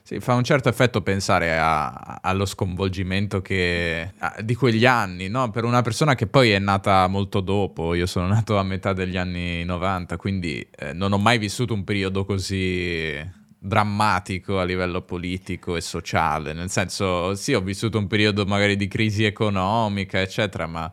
Sì, 0.10 0.20
fa 0.20 0.34
un 0.34 0.44
certo 0.44 0.70
effetto 0.70 1.04
pensare 1.04 1.56
a- 1.56 2.18
allo 2.24 2.48
sconvolgimento 2.48 3.42
che, 3.44 4.12
a- 4.18 4.38
di 4.42 4.56
quegli 4.56 4.88
anni, 4.88 5.28
no? 5.28 5.52
Per 5.52 5.64
una 5.66 5.84
persona 5.84 6.16
che 6.16 6.26
poi 6.26 6.50
è 6.50 6.58
nata 6.58 7.06
molto 7.06 7.42
dopo, 7.42 7.94
io 7.94 8.08
sono 8.08 8.26
nato 8.44 8.58
a 8.58 8.64
metà 8.64 8.92
degli 8.94 9.18
anni 9.18 9.64
90, 9.64 10.18
quindi 10.18 10.68
eh, 10.76 10.94
non 10.94 11.12
ho 11.12 11.20
mai 11.20 11.38
vissuto 11.38 11.76
un 11.76 11.84
periodo 11.84 12.26
così 12.26 13.24
drammatico 13.60 14.60
a 14.60 14.64
livello 14.64 15.04
politico 15.04 15.76
e 15.76 15.82
sociale, 15.82 16.54
nel 16.54 16.72
senso, 16.72 17.36
sì, 17.36 17.54
ho 17.54 17.62
vissuto 17.62 18.00
un 18.00 18.08
periodo 18.08 18.46
magari 18.48 18.76
di 18.76 18.88
crisi 18.88 19.26
economica, 19.26 20.20
eccetera, 20.20 20.66
ma 20.66 20.92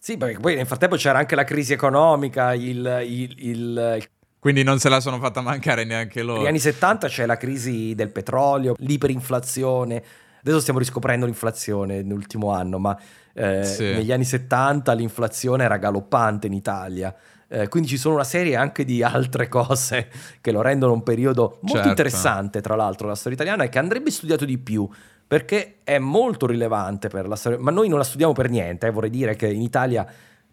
Sì, 0.00 0.16
perché 0.16 0.40
poi 0.40 0.56
nel 0.56 0.66
frattempo 0.66 0.96
c'era 0.96 1.18
anche 1.18 1.36
la 1.36 1.44
crisi 1.44 1.74
economica, 1.74 2.54
il, 2.54 3.04
il- 3.06 3.34
il- 3.38 3.98
il- 4.00 4.08
quindi 4.48 4.62
non 4.62 4.78
se 4.78 4.88
la 4.88 5.00
sono 5.00 5.18
fatta 5.18 5.42
mancare 5.42 5.84
neanche 5.84 6.22
loro. 6.22 6.38
negli 6.38 6.48
anni 6.48 6.58
70 6.58 7.06
c'è 7.08 7.26
la 7.26 7.36
crisi 7.36 7.94
del 7.94 8.10
petrolio, 8.10 8.74
l'iperinflazione. 8.78 10.02
Adesso 10.40 10.60
stiamo 10.60 10.78
riscoprendo 10.78 11.26
l'inflazione 11.26 12.02
nell'ultimo 12.02 12.50
anno, 12.52 12.78
ma 12.78 12.98
eh, 13.34 13.64
Sì. 13.64 13.82
negli 13.82 14.10
anni 14.10 14.24
70 14.24 14.92
l'inflazione 14.94 15.64
era 15.64 15.76
galoppante 15.76 16.46
in 16.46 16.54
Italia. 16.54 17.14
Eh, 17.50 17.68
quindi 17.68 17.88
ci 17.88 17.96
sono 17.98 18.14
una 18.14 18.24
serie 18.24 18.56
anche 18.56 18.84
di 18.84 19.02
altre 19.02 19.48
cose 19.48 20.08
che 20.40 20.50
lo 20.50 20.62
rendono 20.62 20.92
un 20.92 21.02
periodo 21.02 21.58
molto 21.60 21.74
Certo. 21.74 21.88
interessante, 21.88 22.60
tra 22.60 22.74
l'altro, 22.74 23.06
la 23.08 23.14
storia 23.14 23.36
italiana 23.36 23.64
e 23.64 23.68
che 23.68 23.78
andrebbe 23.78 24.10
studiato 24.10 24.44
di 24.44 24.56
più 24.58 24.88
perché 25.26 25.76
è 25.84 25.98
molto 25.98 26.46
rilevante 26.46 27.08
per 27.08 27.28
la 27.28 27.36
storia. 27.36 27.58
Ma 27.58 27.70
noi 27.70 27.88
non 27.88 27.98
la 27.98 28.04
studiamo 28.04 28.32
per 28.32 28.48
niente, 28.48 28.86
eh, 28.86 28.90
vorrei 28.90 29.10
dire 29.10 29.36
che 29.36 29.46
in 29.48 29.60
Italia 29.60 30.06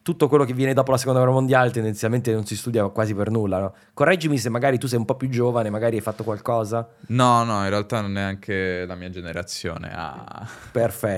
tutto 0.06 0.28
quello 0.28 0.44
che 0.44 0.54
viene 0.54 0.74
dopo 0.74 0.92
la 0.92 0.98
seconda 0.98 1.18
guerra 1.18 1.34
mondiale 1.34 1.72
tendenzialmente 1.72 2.32
non 2.32 2.46
si 2.46 2.56
studia 2.56 2.88
quasi 2.90 3.16
per 3.16 3.32
nulla. 3.32 3.58
no? 3.58 3.74
Correggimi 3.92 4.38
se 4.38 4.50
magari 4.50 4.78
tu 4.78 4.86
sei 4.86 5.00
un 5.00 5.06
po' 5.06 5.16
più 5.16 5.30
giovane, 5.30 5.72
magari 5.72 5.96
hai 5.96 6.02
fatto 6.04 6.24
qualcosa. 6.24 6.88
No, 7.08 7.44
no, 7.44 7.64
in 7.64 7.70
realtà 7.70 8.02
non 8.02 8.12
neanche 8.12 8.86
la 8.86 8.94
mia 8.94 9.10
generazione 9.10 9.90
ha... 9.92 10.48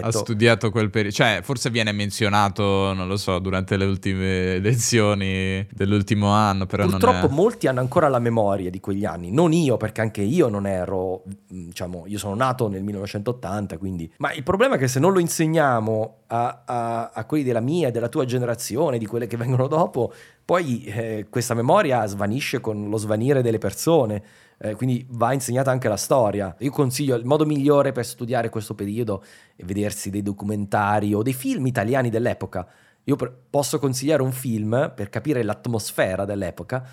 Ha 0.08 0.12
studiato 0.12 0.72
quel 0.72 0.89
periodo, 0.89 1.15
cioè 1.15 1.41
forse 1.44 1.70
viene 1.70 1.91
menzionato, 1.91 2.94
non 2.94 3.10
lo 3.10 3.17
so, 3.17 3.39
durante 3.39 3.75
le 3.75 3.84
ultime 3.84 4.60
lezioni 4.60 5.67
dell'ultimo 5.70 6.29
anno, 6.29 6.65
però 6.65 6.88
Purtroppo 6.88 7.27
è... 7.27 7.29
molti 7.29 7.67
hanno 7.67 7.82
ancora 7.82 8.08
la 8.08 8.20
memoria 8.20 8.70
di 8.70 8.79
quegli 8.79 9.03
anni, 9.03 9.32
non 9.32 9.51
io 9.51 9.75
perché 9.75 10.00
anche 10.00 10.22
io 10.22 10.48
non 10.48 10.65
ero, 10.65 11.24
diciamo, 11.46 12.06
io 12.08 12.17
sono 12.17 12.36
nato 12.36 12.70
nel 12.70 12.84
1980, 12.84 13.77
quindi... 13.77 14.10
Ma 14.20 14.32
il 14.32 14.44
problema 14.44 14.75
è 14.75 14.77
che 14.77 14.88
se 14.88 15.01
non 15.01 15.12
lo 15.12 15.20
insegniamo 15.20 16.20
a, 16.27 16.63
a- 16.65 17.12
a 17.13 17.25
quelli 17.25 17.43
della 17.43 17.60
mia 17.62 17.91
della 17.91 18.10
tua 18.10 18.25
generazione, 18.25 18.98
di 18.98 19.05
quelle 19.05 19.27
che 19.27 19.38
vengono 19.38 19.67
dopo, 19.67 20.12
poi 20.43 20.84
eh, 20.86 21.27
questa 21.29 21.53
memoria 21.53 22.05
svanisce 22.05 22.60
con 22.60 22.89
lo 22.89 22.98
svanire 22.98 23.41
delle 23.41 23.57
persone. 23.57 24.24
eh, 24.60 24.74
quindi 24.75 25.05
va 25.12 25.34
insegnata 25.34 25.69
anche 25.72 25.88
la 25.88 25.98
storia. 25.98 26.55
Io 26.60 26.72
consiglio 26.72 27.15
il 27.15 27.25
modo 27.25 27.46
migliore 27.46 27.91
per 27.91 28.05
studiare 28.05 28.50
questo 28.50 28.74
periodo 28.74 29.24
è 29.55 29.63
vedersi 29.63 30.10
dei 30.10 30.24
documentari 30.24 31.13
o 31.13 31.22
dei 31.22 31.34
film 31.34 31.67
italiani 31.67 32.10
dell'epoca. 32.10 32.67
Io 33.03 33.15
per- 33.15 33.34
posso 33.50 33.77
consigliare 33.79 34.22
un 34.24 34.31
film 34.31 34.91
per 34.96 35.10
capire 35.10 35.43
l'atmosfera 35.43 36.25
dell'epoca. 36.25 36.84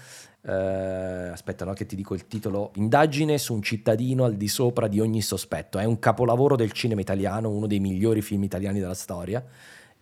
Eh, 0.47 1.29
aspetta, 1.33 1.65
no, 1.65 1.73
che 1.73 1.87
ti 1.87 1.97
dico 1.97 2.15
il 2.15 2.27
titolo. 2.27 2.73
Indagine 2.75 3.39
su 3.39 3.55
un 3.55 3.63
cittadino 3.63 4.25
al 4.25 4.35
di 4.35 4.49
sopra 4.49 4.89
di 4.89 5.01
ogni 5.01 5.23
sospetto. 5.23 5.79
È 5.79 5.85
un 5.85 5.99
capolavoro 5.99 6.55
del 6.55 6.73
cinema 6.73 7.01
italiano, 7.01 7.49
uno 7.49 7.67
dei 7.67 7.81
migliori 7.81 8.21
film 8.21 8.43
italiani 8.43 8.79
della 8.79 8.95
storia. 8.95 9.43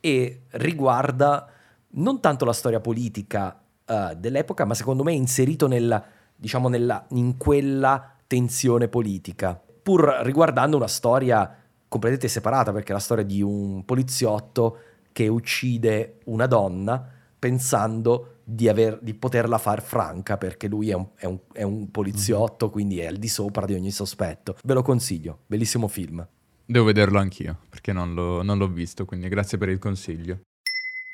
E 0.00 0.42
riguarda 0.50 1.48
non 1.90 2.20
tanto 2.20 2.44
la 2.44 2.52
storia 2.52 2.80
politica 2.80 3.60
eh, 3.84 4.16
dell'epoca, 4.16 4.64
ma 4.64 4.74
secondo 4.74 5.04
me 5.04 5.12
è 5.12 5.16
inserito 5.16 5.68
nella, 5.68 6.04
diciamo, 6.34 6.68
nella, 6.68 7.04
in 7.10 7.36
quella 7.36 8.16
tensione 8.26 8.88
politica, 8.88 9.60
pur 9.82 10.20
riguardando 10.22 10.76
una 10.76 10.88
storia 10.88 11.56
completamente 11.86 12.28
separata, 12.28 12.72
perché 12.72 12.90
è 12.90 12.94
la 12.94 13.00
storia 13.00 13.24
di 13.24 13.42
un 13.42 13.84
poliziotto 13.84 14.78
che 15.12 15.28
uccide 15.28 16.20
una 16.24 16.46
donna 16.46 17.06
pensando 17.38 18.31
di, 18.44 18.68
aver- 18.68 19.00
di 19.02 19.14
poterla 19.14 19.58
far 19.58 19.82
franca, 19.82 20.36
perché 20.36 20.68
lui 20.68 20.90
è 20.90 20.94
un, 20.94 21.06
è 21.16 21.26
un- 21.26 21.40
è 21.52 21.62
un 21.62 21.90
poliziotto, 21.90 22.70
quindi 22.70 22.98
è 23.00 23.06
al 23.06 23.16
di 23.16 23.28
sopra 23.28 23.66
di 23.66 23.74
ogni 23.74 23.90
sospetto. 23.90 24.56
Ve 24.64 24.74
lo 24.74 24.82
consiglio, 24.82 25.40
bellissimo 25.46 25.88
film. 25.88 26.26
Devo 26.64 26.84
vederlo 26.84 27.18
anch'io, 27.18 27.58
perché 27.68 27.92
non, 27.92 28.14
l'ho- 28.14 28.42
non 28.42 28.58
l'ho 28.58 28.68
visto, 28.68 29.04
quindi 29.04 29.28
grazie 29.28 29.58
per 29.58 29.68
il 29.68 29.78
consiglio. 29.78 30.40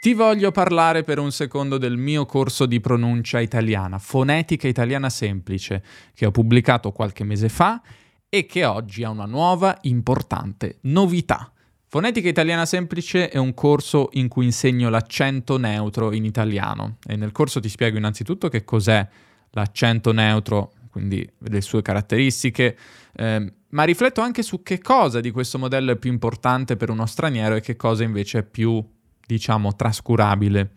Ti 0.00 0.14
voglio 0.14 0.52
parlare 0.52 1.02
per 1.02 1.18
un 1.18 1.32
secondo 1.32 1.76
del 1.76 1.96
mio 1.96 2.24
corso 2.24 2.66
di 2.66 2.78
pronuncia 2.80 3.40
italiana, 3.40 3.98
fonetica 3.98 4.68
italiana 4.68 5.10
semplice, 5.10 5.82
che 6.14 6.24
ho 6.26 6.30
pubblicato 6.30 6.92
qualche 6.92 7.24
mese 7.24 7.48
fa 7.48 7.82
e 8.28 8.46
che 8.46 8.64
oggi 8.64 9.02
ha 9.02 9.10
una 9.10 9.24
nuova 9.24 9.76
importante 9.82 10.78
novità. 10.82 11.52
Fonetica 11.90 12.28
italiana 12.28 12.66
semplice 12.66 13.30
è 13.30 13.38
un 13.38 13.54
corso 13.54 14.10
in 14.12 14.28
cui 14.28 14.44
insegno 14.44 14.90
l'accento 14.90 15.56
neutro 15.56 16.12
in 16.12 16.26
italiano 16.26 16.98
e 17.06 17.16
nel 17.16 17.32
corso 17.32 17.60
ti 17.60 17.70
spiego 17.70 17.96
innanzitutto 17.96 18.50
che 18.50 18.62
cos'è 18.62 19.08
l'accento 19.52 20.12
neutro, 20.12 20.72
quindi 20.90 21.26
le 21.38 21.60
sue 21.62 21.80
caratteristiche, 21.80 22.76
ehm, 23.14 23.50
ma 23.70 23.84
rifletto 23.84 24.20
anche 24.20 24.42
su 24.42 24.62
che 24.62 24.80
cosa 24.80 25.20
di 25.20 25.30
questo 25.30 25.58
modello 25.58 25.92
è 25.92 25.96
più 25.96 26.12
importante 26.12 26.76
per 26.76 26.90
uno 26.90 27.06
straniero 27.06 27.54
e 27.54 27.62
che 27.62 27.76
cosa 27.76 28.04
invece 28.04 28.40
è 28.40 28.42
più, 28.42 28.84
diciamo, 29.26 29.74
trascurabile. 29.74 30.72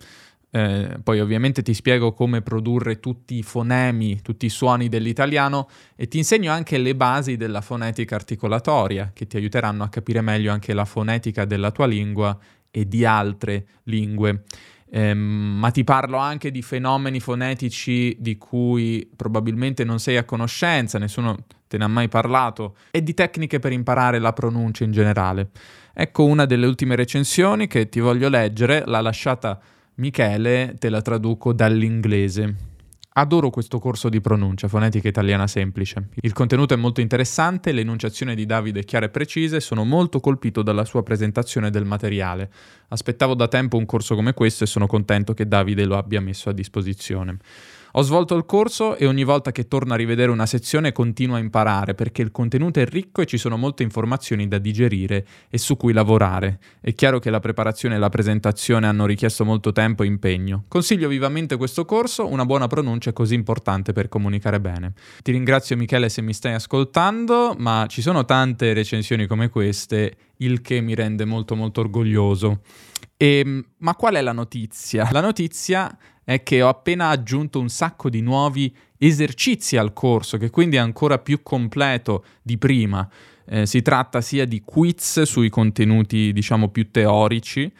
Eh, 0.53 0.97
poi 1.01 1.21
ovviamente 1.21 1.61
ti 1.61 1.73
spiego 1.73 2.11
come 2.11 2.41
produrre 2.41 2.99
tutti 2.99 3.35
i 3.35 3.43
fonemi, 3.43 4.21
tutti 4.21 4.45
i 4.45 4.49
suoni 4.49 4.89
dell'italiano 4.89 5.69
e 5.95 6.09
ti 6.09 6.17
insegno 6.17 6.51
anche 6.51 6.77
le 6.77 6.93
basi 6.93 7.37
della 7.37 7.61
fonetica 7.61 8.15
articolatoria 8.15 9.11
che 9.13 9.27
ti 9.27 9.37
aiuteranno 9.37 9.83
a 9.83 9.87
capire 9.87 10.19
meglio 10.19 10.51
anche 10.51 10.73
la 10.73 10.83
fonetica 10.83 11.45
della 11.45 11.71
tua 11.71 11.87
lingua 11.87 12.37
e 12.69 12.85
di 12.85 13.05
altre 13.05 13.65
lingue. 13.83 14.43
Ehm, 14.93 15.17
ma 15.57 15.71
ti 15.71 15.85
parlo 15.85 16.17
anche 16.17 16.51
di 16.51 16.61
fenomeni 16.61 17.21
fonetici 17.21 18.17
di 18.19 18.37
cui 18.37 19.09
probabilmente 19.15 19.85
non 19.85 19.99
sei 19.99 20.17
a 20.17 20.25
conoscenza, 20.25 20.99
nessuno 20.99 21.45
te 21.69 21.77
ne 21.77 21.85
ha 21.85 21.87
mai 21.87 22.09
parlato, 22.09 22.75
e 22.91 23.01
di 23.01 23.13
tecniche 23.13 23.59
per 23.59 23.71
imparare 23.71 24.19
la 24.19 24.33
pronuncia 24.33 24.83
in 24.83 24.91
generale. 24.91 25.51
Ecco 25.93 26.25
una 26.25 26.45
delle 26.45 26.65
ultime 26.65 26.97
recensioni 26.97 27.67
che 27.67 27.87
ti 27.87 28.01
voglio 28.01 28.27
leggere, 28.27 28.83
l'ha 28.85 28.99
lasciata 28.99 29.57
Michele, 30.01 30.73
te 30.79 30.89
la 30.89 31.03
traduco 31.03 31.53
dall'inglese. 31.53 32.55
Adoro 33.13 33.51
questo 33.51 33.77
corso 33.77 34.09
di 34.09 34.19
pronuncia, 34.19 34.67
fonetica 34.67 35.07
italiana 35.07 35.45
semplice. 35.45 36.07
Il 36.21 36.33
contenuto 36.33 36.73
è 36.73 36.77
molto 36.77 37.01
interessante, 37.01 37.71
le 37.71 37.81
enunciazioni 37.81 38.33
di 38.33 38.47
Davide 38.47 38.83
chiare 38.83 39.05
e 39.05 39.09
precise, 39.09 39.59
sono 39.59 39.83
molto 39.83 40.19
colpito 40.19 40.63
dalla 40.63 40.85
sua 40.85 41.03
presentazione 41.03 41.69
del 41.69 41.85
materiale. 41.85 42.49
Aspettavo 42.87 43.35
da 43.35 43.47
tempo 43.47 43.77
un 43.77 43.85
corso 43.85 44.15
come 44.15 44.33
questo 44.33 44.63
e 44.63 44.67
sono 44.67 44.87
contento 44.87 45.35
che 45.35 45.47
Davide 45.47 45.85
lo 45.85 45.97
abbia 45.97 46.19
messo 46.19 46.49
a 46.49 46.53
disposizione. 46.53 47.37
Ho 47.93 48.01
svolto 48.03 48.35
il 48.35 48.45
corso 48.45 48.95
e 48.95 49.05
ogni 49.05 49.23
volta 49.23 49.51
che 49.51 49.67
torno 49.67 49.93
a 49.93 49.97
rivedere 49.97 50.31
una 50.31 50.45
sezione 50.45 50.93
continuo 50.93 51.35
a 51.35 51.39
imparare 51.39 51.93
perché 51.93 52.21
il 52.21 52.31
contenuto 52.31 52.79
è 52.79 52.85
ricco 52.85 53.21
e 53.21 53.25
ci 53.25 53.37
sono 53.37 53.57
molte 53.57 53.83
informazioni 53.83 54.47
da 54.47 54.59
digerire 54.59 55.25
e 55.49 55.57
su 55.57 55.75
cui 55.75 55.91
lavorare. 55.91 56.59
È 56.79 56.93
chiaro 56.93 57.19
che 57.19 57.29
la 57.29 57.39
preparazione 57.39 57.95
e 57.95 57.97
la 57.97 58.07
presentazione 58.07 58.87
hanno 58.87 59.05
richiesto 59.05 59.43
molto 59.43 59.73
tempo 59.73 60.03
e 60.03 60.05
impegno. 60.05 60.63
Consiglio 60.69 61.09
vivamente 61.09 61.57
questo 61.57 61.83
corso, 61.83 62.27
una 62.27 62.45
buona 62.45 62.67
pronuncia 62.67 63.09
è 63.09 63.13
così 63.13 63.35
importante 63.35 63.91
per 63.91 64.07
comunicare 64.07 64.61
bene. 64.61 64.93
Ti 65.21 65.31
ringrazio 65.33 65.75
Michele 65.75 66.07
se 66.07 66.21
mi 66.21 66.33
stai 66.33 66.53
ascoltando, 66.53 67.55
ma 67.57 67.85
ci 67.89 68.01
sono 68.01 68.23
tante 68.23 68.71
recensioni 68.71 69.27
come 69.27 69.49
queste, 69.49 70.15
il 70.37 70.61
che 70.61 70.79
mi 70.79 70.95
rende 70.95 71.25
molto 71.25 71.55
molto 71.55 71.81
orgoglioso. 71.81 72.61
E, 73.17 73.63
ma 73.77 73.95
qual 73.95 74.15
è 74.15 74.21
la 74.21 74.31
notizia? 74.31 75.07
La 75.11 75.21
notizia 75.21 75.95
è 76.33 76.43
che 76.43 76.61
ho 76.61 76.69
appena 76.69 77.09
aggiunto 77.09 77.59
un 77.59 77.69
sacco 77.69 78.09
di 78.09 78.21
nuovi 78.21 78.73
esercizi 78.97 79.77
al 79.77 79.93
corso, 79.93 80.37
che 80.37 80.49
quindi 80.49 80.75
è 80.75 80.79
ancora 80.79 81.17
più 81.17 81.41
completo 81.43 82.23
di 82.41 82.57
prima. 82.57 83.07
Eh, 83.45 83.65
si 83.65 83.81
tratta 83.81 84.21
sia 84.21 84.45
di 84.45 84.61
quiz 84.61 85.23
sui 85.23 85.49
contenuti, 85.49 86.31
diciamo, 86.31 86.69
più 86.69 86.91
teorici, 86.91 87.71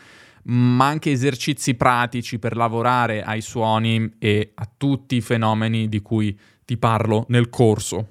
ma 0.44 0.88
anche 0.88 1.12
esercizi 1.12 1.76
pratici 1.76 2.40
per 2.40 2.56
lavorare 2.56 3.22
ai 3.24 3.42
suoni 3.42 4.16
e 4.18 4.52
a 4.56 4.70
tutti 4.76 5.16
i 5.16 5.22
fenomeni 5.22 5.88
di 5.88 6.02
cui 6.02 6.38
ti 6.66 6.78
parlo 6.78 7.26
nel 7.30 7.50
corso. 7.50 8.08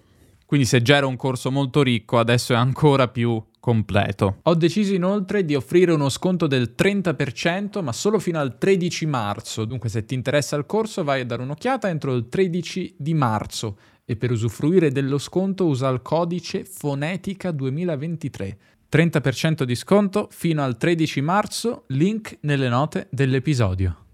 Quindi 0.46 0.66
se 0.66 0.83
già 0.83 0.96
era 0.96 1.07
un 1.07 1.16
corso 1.16 1.50
molto 1.50 1.83
ricco, 1.83 2.18
adesso 2.18 2.53
è 2.53 2.57
ancora 2.57 3.09
più 3.09 3.42
completo. 3.61 4.38
Ho 4.42 4.55
deciso 4.55 4.94
inoltre 4.94 5.44
di 5.44 5.55
offrire 5.55 5.92
uno 5.92 6.09
sconto 6.09 6.46
del 6.46 6.75
30%, 6.77 7.83
ma 7.83 7.92
solo 7.92 8.18
fino 8.18 8.40
al 8.40 8.59
13 8.59 9.07
marzo. 9.07 9.64
Dunque, 9.64 9.88
se 9.88 10.05
ti 10.05 10.14
interessa 10.14 10.57
il 10.57 10.66
corso, 10.66 11.05
vai 11.05 11.20
a 11.20 11.27
dare 11.27 11.42
un'occhiata 11.42 11.88
entro 11.88 12.14
il 12.14 12.29
13 12.29 12.94
di 12.96 13.14
marzo 13.14 13.77
e 14.05 14.16
per 14.16 14.33
usufruire 14.33 14.90
dello 14.90 15.18
sconto 15.18 15.66
usa 15.66 15.88
il 15.88 16.03
codice 16.03 16.64
Fonetica 16.64 17.53
2023. 17.53 18.59
30% 18.90 19.62
di 19.62 19.77
sconto 19.77 20.27
fino 20.33 20.64
al 20.64 20.77
13 20.77 21.20
marzo, 21.20 21.85
link 21.88 22.38
nelle 22.40 22.68
note 22.68 23.07
dell'episodio. 23.11 24.10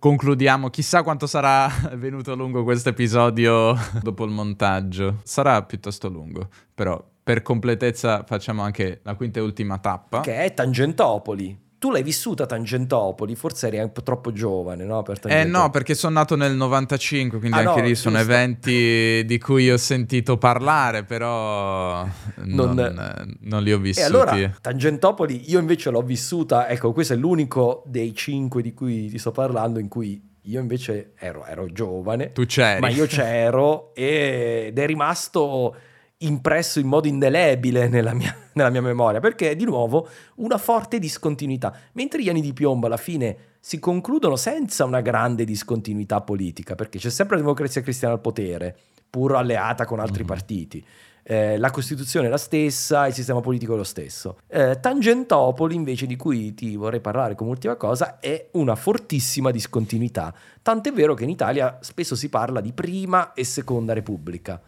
Concludiamo, 0.00 0.70
chissà 0.70 1.02
quanto 1.02 1.26
sarà 1.26 1.70
venuto 1.92 2.34
lungo 2.34 2.64
questo 2.64 2.88
episodio 2.88 3.76
dopo 4.00 4.24
il 4.24 4.30
montaggio. 4.30 5.20
Sarà 5.24 5.62
piuttosto 5.62 6.08
lungo, 6.08 6.48
però 6.74 7.06
per 7.22 7.42
completezza 7.42 8.24
facciamo 8.26 8.62
anche 8.62 9.00
la 9.02 9.14
quinta 9.14 9.40
e 9.40 9.42
ultima 9.42 9.76
tappa. 9.76 10.20
Che 10.20 10.42
è 10.42 10.54
Tangentopoli 10.54 11.68
tu 11.80 11.90
l'hai 11.90 12.02
vissuta 12.02 12.44
Tangentopoli, 12.44 13.34
forse 13.34 13.68
eri 13.68 13.78
un 13.78 13.90
po' 13.90 14.02
troppo 14.02 14.32
giovane, 14.32 14.84
no? 14.84 15.02
Per 15.02 15.18
eh 15.28 15.44
no, 15.44 15.70
perché 15.70 15.94
sono 15.94 16.12
nato 16.12 16.36
nel 16.36 16.54
95, 16.54 17.38
quindi 17.38 17.56
ah, 17.56 17.70
anche 17.70 17.80
no, 17.80 17.86
lì 17.86 17.94
sono 17.94 18.18
giusto. 18.18 18.32
eventi 18.32 19.24
di 19.24 19.38
cui 19.38 19.70
ho 19.70 19.78
sentito 19.78 20.36
parlare, 20.36 21.04
però 21.04 22.06
non, 22.44 22.74
non, 22.74 23.36
non 23.40 23.62
li 23.62 23.72
ho 23.72 23.78
vissuti. 23.78 24.04
E 24.04 24.08
allora, 24.08 24.54
Tangentopoli 24.60 25.50
io 25.50 25.58
invece 25.58 25.88
l'ho 25.88 26.02
vissuta, 26.02 26.68
ecco, 26.68 26.92
questo 26.92 27.14
è 27.14 27.16
l'unico 27.16 27.82
dei 27.86 28.14
cinque 28.14 28.60
di 28.60 28.74
cui 28.74 29.08
ti 29.08 29.16
sto 29.16 29.30
parlando 29.30 29.78
in 29.78 29.88
cui 29.88 30.22
io 30.42 30.60
invece 30.60 31.12
ero, 31.16 31.46
ero 31.46 31.66
giovane. 31.72 32.32
Tu 32.32 32.44
c'eri. 32.44 32.80
Ma 32.80 32.90
io 32.90 33.06
c'ero 33.06 33.92
ed 33.96 34.78
è 34.78 34.86
rimasto 34.86 35.74
impresso 36.22 36.80
in 36.80 36.86
modo 36.86 37.08
indelebile 37.08 37.88
nella 37.88 38.12
mia, 38.12 38.34
nella 38.54 38.70
mia, 38.70 38.82
memoria, 38.82 39.20
perché 39.20 39.50
è 39.50 39.56
di 39.56 39.64
nuovo 39.64 40.08
una 40.36 40.58
forte 40.58 40.98
discontinuità. 40.98 41.74
Mentre 41.92 42.22
gli 42.22 42.28
anni 42.28 42.40
di 42.40 42.52
piombo 42.52 42.86
alla 42.86 42.96
fine 42.96 43.36
si 43.60 43.78
concludono 43.78 44.36
senza 44.36 44.84
una 44.84 45.00
grande 45.00 45.44
discontinuità 45.44 46.20
politica, 46.20 46.74
perché 46.74 46.98
c'è 46.98 47.10
sempre 47.10 47.36
la 47.36 47.42
democrazia 47.42 47.82
cristiana 47.82 48.14
al 48.14 48.20
potere, 48.20 48.76
pur 49.08 49.36
alleata 49.36 49.84
con 49.84 50.00
altri 50.00 50.24
mm. 50.24 50.26
partiti. 50.26 50.84
Eh, 51.22 51.58
la 51.58 51.70
Costituzione 51.70 52.26
è 52.26 52.30
la 52.30 52.38
stessa, 52.38 53.06
il 53.06 53.12
sistema 53.12 53.40
politico 53.40 53.74
è 53.74 53.76
lo 53.76 53.84
stesso. 53.84 54.38
Eh, 54.46 54.80
Tangentopoli, 54.80 55.74
invece, 55.74 56.06
di 56.06 56.16
cui 56.16 56.54
ti 56.54 56.76
vorrei 56.76 57.00
parlare 57.00 57.34
come 57.34 57.50
ultima 57.50 57.76
cosa, 57.76 58.18
è 58.18 58.48
una 58.52 58.74
fortissima 58.74 59.50
discontinuità. 59.50 60.34
Tant'è 60.62 60.92
vero 60.92 61.14
che 61.14 61.24
in 61.24 61.30
Italia 61.30 61.78
spesso 61.82 62.16
si 62.16 62.28
parla 62.28 62.60
di 62.60 62.72
prima 62.72 63.32
e 63.34 63.44
seconda 63.44 63.92
repubblica. 63.92 64.60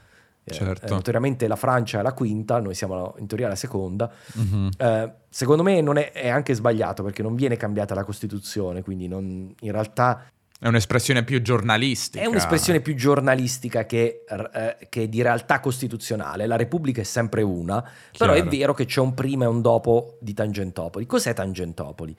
Eh, 0.44 0.52
certo. 0.52 0.86
Eh, 0.86 0.90
notoriamente 0.90 1.46
la 1.46 1.56
Francia 1.56 2.00
è 2.00 2.02
la 2.02 2.12
quinta, 2.12 2.58
noi 2.58 2.74
siamo 2.74 3.14
in 3.18 3.26
teoria 3.26 3.48
la 3.48 3.54
seconda. 3.54 4.10
Mm-hmm. 4.38 4.68
Eh, 4.76 5.12
secondo 5.28 5.62
me 5.62 5.80
non 5.80 5.98
è, 5.98 6.10
è, 6.12 6.28
anche 6.28 6.54
sbagliato 6.54 7.02
perché 7.02 7.22
non 7.22 7.34
viene 7.34 7.56
cambiata 7.56 7.94
la 7.94 8.04
Costituzione, 8.04 8.82
quindi 8.82 9.06
non, 9.06 9.54
in 9.60 9.72
realtà... 9.72 10.26
È 10.58 10.68
un'espressione 10.68 11.24
più 11.24 11.42
giornalistica. 11.42 12.24
È 12.24 12.26
un'espressione 12.26 12.80
più 12.80 12.94
giornalistica 12.94 13.84
che, 13.84 14.24
eh, 14.28 14.76
che 14.88 15.08
di 15.08 15.20
realtà 15.20 15.58
costituzionale. 15.58 16.46
La 16.46 16.56
Repubblica 16.56 17.00
è 17.00 17.04
sempre 17.04 17.42
una, 17.42 17.82
Chiaro. 18.12 18.32
però 18.32 18.46
è 18.46 18.48
vero 18.48 18.72
che 18.72 18.84
c'è 18.84 19.00
un 19.00 19.12
prima 19.12 19.44
e 19.44 19.48
un 19.48 19.60
dopo 19.60 20.18
di 20.20 20.34
Tangentopoli. 20.34 21.04
Cos'è 21.04 21.34
Tangentopoli? 21.34 22.16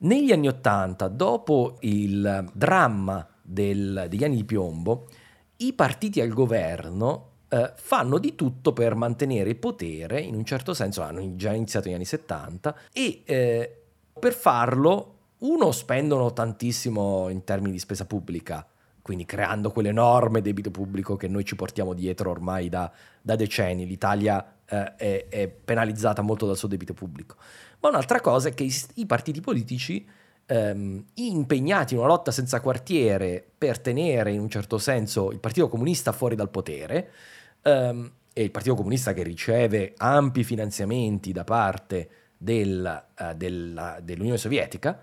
Negli 0.00 0.32
anni 0.32 0.48
Ottanta, 0.48 1.08
dopo 1.08 1.78
il 1.80 2.50
dramma 2.52 3.26
del, 3.40 4.04
degli 4.08 4.22
anni 4.22 4.36
di 4.36 4.44
piombo, 4.44 5.08
i 5.56 5.72
partiti 5.72 6.20
al 6.20 6.28
governo 6.28 7.28
eh, 7.48 7.72
fanno 7.74 8.18
di 8.18 8.34
tutto 8.34 8.72
per 8.72 8.94
mantenere 8.94 9.50
il 9.50 9.56
potere, 9.56 10.20
in 10.20 10.34
un 10.34 10.44
certo 10.44 10.74
senso 10.74 11.02
hanno 11.02 11.36
già 11.36 11.52
iniziato 11.52 11.86
negli 11.86 11.96
anni 11.96 12.04
70, 12.04 12.74
e 12.92 13.22
eh, 13.24 13.82
per 14.18 14.32
farlo, 14.32 15.14
uno, 15.38 15.72
spendono 15.72 16.32
tantissimo 16.32 17.28
in 17.28 17.44
termini 17.44 17.72
di 17.72 17.78
spesa 17.78 18.04
pubblica, 18.04 18.66
quindi 19.00 19.24
creando 19.24 19.70
quell'enorme 19.70 20.42
debito 20.42 20.70
pubblico 20.70 21.16
che 21.16 21.28
noi 21.28 21.44
ci 21.44 21.56
portiamo 21.56 21.94
dietro 21.94 22.30
ormai 22.30 22.68
da, 22.68 22.90
da 23.22 23.36
decenni. 23.36 23.86
L'Italia 23.86 24.56
eh, 24.66 24.96
è, 24.96 25.26
è, 25.28 25.48
penalizzata 25.48 26.20
molto 26.20 26.46
dal 26.46 26.56
suo 26.56 26.68
debito 26.68 26.92
pubblico. 26.92 27.36
Ma 27.80 27.88
un'altra 27.88 28.20
cosa 28.20 28.48
è 28.48 28.54
che 28.54 28.64
i, 28.64 28.74
i 28.96 29.06
partiti 29.06 29.40
politici 29.40 30.06
ehm, 30.48 31.04
impegnati 31.14 31.94
in 31.94 32.00
una 32.00 32.08
lotta 32.08 32.30
senza 32.30 32.60
quartiere 32.60 33.44
per 33.56 33.78
tenere 33.78 34.32
in 34.32 34.40
un 34.40 34.48
certo 34.48 34.78
senso 34.78 35.30
il 35.30 35.38
Partito 35.38 35.68
Comunista 35.68 36.12
fuori 36.12 36.34
dal 36.34 36.50
potere, 36.50 37.10
Um, 37.68 38.10
e 38.32 38.44
il 38.44 38.50
Partito 38.52 38.76
Comunista 38.76 39.12
che 39.12 39.24
riceve 39.24 39.94
ampi 39.96 40.44
finanziamenti 40.44 41.32
da 41.32 41.42
parte 41.42 42.08
del, 42.36 43.04
uh, 43.18 43.34
della, 43.34 43.98
dell'Unione 44.00 44.38
Sovietica, 44.38 45.00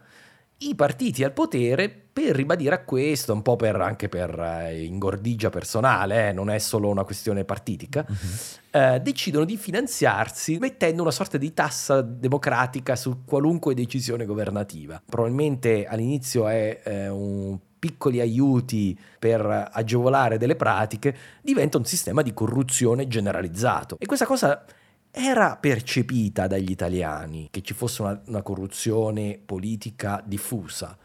i 0.60 0.74
partiti 0.74 1.22
al 1.22 1.34
potere 1.34 1.90
per 1.90 2.34
ribadire 2.34 2.76
a 2.76 2.84
questo, 2.84 3.34
un 3.34 3.42
po' 3.42 3.58
per, 3.58 3.76
anche 3.76 4.08
per 4.08 4.40
uh, 4.40 4.74
ingordigia 4.74 5.50
personale, 5.50 6.30
eh, 6.30 6.32
non 6.32 6.50
è 6.50 6.60
solo 6.60 6.88
una 6.88 7.04
questione 7.04 7.44
partitica, 7.44 8.06
uh-huh. 8.08 8.80
uh, 8.80 9.00
decidono 9.00 9.44
di 9.44 9.58
finanziarsi 9.58 10.58
mettendo 10.58 11.02
una 11.02 11.12
sorta 11.12 11.38
di 11.38 11.54
tassa 11.54 12.02
democratica 12.02 12.96
su 12.96 13.26
qualunque 13.26 13.74
decisione 13.74 14.24
governativa. 14.24 15.02
Probabilmente 15.06 15.86
all'inizio 15.86 16.48
è 16.48 16.80
eh, 16.86 17.10
un 17.10 17.60
piccoli 17.86 18.20
aiuti 18.20 18.98
per 19.20 19.70
agevolare 19.72 20.40
delle 20.40 20.56
pratiche, 20.56 21.16
diventa 21.44 21.78
un 21.78 21.86
sistema 21.86 22.24
di 22.24 22.34
corruzione 22.34 23.08
generalizzato. 23.08 23.98
E 24.00 24.08
questa 24.08 24.26
cosa 24.26 24.66
era 25.12 25.56
percepita 25.56 26.48
dagli 26.48 26.72
italiani, 26.72 27.50
che 27.52 27.62
ci 27.62 27.76
fosse 27.76 28.02
una, 28.02 28.20
una 28.26 28.42
corruzione 28.42 29.40
politica 29.44 30.20
diffusa, 30.26 30.98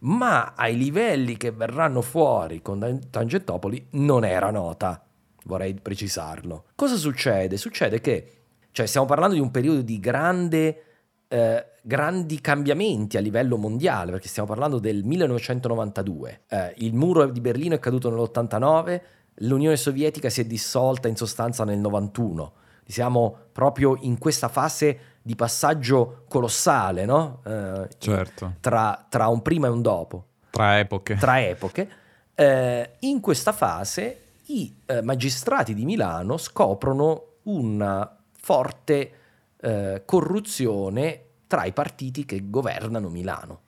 ma 0.00 0.54
ai 0.56 0.76
livelli 0.76 1.36
che 1.36 1.52
verranno 1.52 2.02
fuori 2.02 2.60
con 2.60 3.00
Tangentopoli 3.08 3.86
non 3.90 4.24
era 4.24 4.50
nota, 4.50 5.00
vorrei 5.44 5.74
precisarlo. 5.74 6.64
Cosa 6.74 6.96
succede? 6.96 7.56
Succede 7.56 8.00
che, 8.00 8.32
cioè 8.72 8.86
stiamo 8.86 9.06
parlando 9.06 9.36
di 9.36 9.40
un 9.40 9.52
periodo 9.52 9.82
di 9.82 10.00
grande 10.00 10.83
eh, 11.34 11.66
grandi 11.82 12.40
cambiamenti 12.40 13.16
a 13.16 13.20
livello 13.20 13.56
mondiale, 13.56 14.12
perché 14.12 14.28
stiamo 14.28 14.48
parlando 14.48 14.78
del 14.78 15.02
1992. 15.02 16.42
Eh, 16.48 16.74
il 16.78 16.94
muro 16.94 17.26
di 17.26 17.40
Berlino 17.40 17.74
è 17.74 17.80
caduto 17.80 18.08
nell'89, 18.08 19.00
l'Unione 19.38 19.76
Sovietica 19.76 20.30
si 20.30 20.42
è 20.42 20.44
dissolta 20.44 21.08
in 21.08 21.16
sostanza 21.16 21.64
nel 21.64 21.78
91. 21.78 22.52
Siamo 22.86 23.36
proprio 23.50 23.96
in 24.02 24.16
questa 24.18 24.46
fase 24.46 24.98
di 25.22 25.34
passaggio 25.34 26.24
colossale, 26.28 27.04
no? 27.04 27.40
Eh, 27.44 27.88
certo. 27.98 28.54
Tra, 28.60 29.04
tra, 29.08 29.26
un 29.26 29.42
prima 29.42 29.66
e 29.66 29.70
un 29.70 29.82
dopo. 29.82 30.26
Tra 30.50 30.78
epoche. 30.78 31.16
Tra 31.16 31.42
epoche. 31.42 31.88
Eh, 32.32 32.90
in 33.00 33.20
questa 33.20 33.52
fase 33.52 34.20
i 34.46 34.72
eh, 34.86 35.02
magistrati 35.02 35.74
di 35.74 35.84
Milano 35.84 36.36
scoprono 36.36 37.38
una 37.44 38.18
forte 38.30 39.10
eh, 39.64 40.02
corruzione 40.04 41.22
tra 41.46 41.64
i 41.64 41.72
partiti 41.72 42.26
che 42.26 42.50
governano 42.50 43.08
Milano 43.08 43.62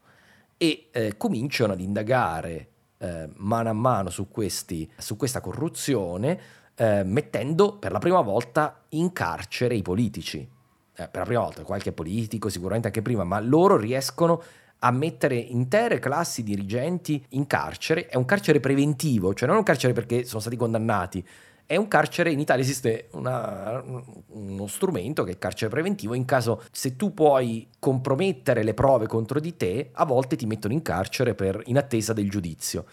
e 0.58 0.88
eh, 0.90 1.16
cominciano 1.16 1.72
ad 1.72 1.80
indagare 1.80 2.68
eh, 2.98 3.28
mano 3.36 3.68
a 3.70 3.72
mano 3.72 4.10
su, 4.10 4.28
questi, 4.28 4.90
su 4.96 5.16
questa 5.16 5.40
corruzione, 5.40 6.38
eh, 6.74 7.02
mettendo 7.04 7.78
per 7.78 7.92
la 7.92 7.98
prima 7.98 8.20
volta 8.20 8.82
in 8.90 9.12
carcere 9.12 9.74
i 9.74 9.82
politici. 9.82 10.38
Eh, 10.38 11.08
per 11.08 11.20
la 11.20 11.24
prima 11.24 11.42
volta, 11.42 11.62
qualche 11.62 11.92
politico, 11.92 12.48
sicuramente 12.48 12.88
anche 12.88 13.02
prima, 13.02 13.24
ma 13.24 13.40
loro 13.40 13.76
riescono 13.76 14.42
a 14.80 14.90
mettere 14.90 15.36
intere 15.36 15.98
classi 15.98 16.42
dirigenti 16.42 17.24
in 17.30 17.46
carcere. 17.46 18.06
È 18.06 18.16
un 18.16 18.26
carcere 18.26 18.60
preventivo, 18.60 19.32
cioè 19.32 19.48
non 19.48 19.58
un 19.58 19.62
carcere 19.62 19.94
perché 19.94 20.24
sono 20.24 20.40
stati 20.40 20.56
condannati, 20.56 21.26
è 21.66 21.74
un 21.74 21.88
carcere, 21.88 22.30
in 22.30 22.38
Italia 22.38 22.62
esiste 22.62 23.08
una, 23.12 23.82
uno 24.28 24.66
strumento 24.68 25.24
che 25.24 25.30
è 25.30 25.32
il 25.32 25.38
carcere 25.38 25.68
preventivo, 25.68 26.14
in 26.14 26.24
caso 26.24 26.62
se 26.70 26.94
tu 26.94 27.12
puoi 27.12 27.68
compromettere 27.80 28.62
le 28.62 28.72
prove 28.72 29.08
contro 29.08 29.40
di 29.40 29.56
te, 29.56 29.90
a 29.92 30.04
volte 30.04 30.36
ti 30.36 30.46
mettono 30.46 30.72
in 30.72 30.82
carcere 30.82 31.34
per, 31.34 31.60
in 31.64 31.76
attesa 31.76 32.12
del 32.12 32.30
giudizio. 32.30 32.84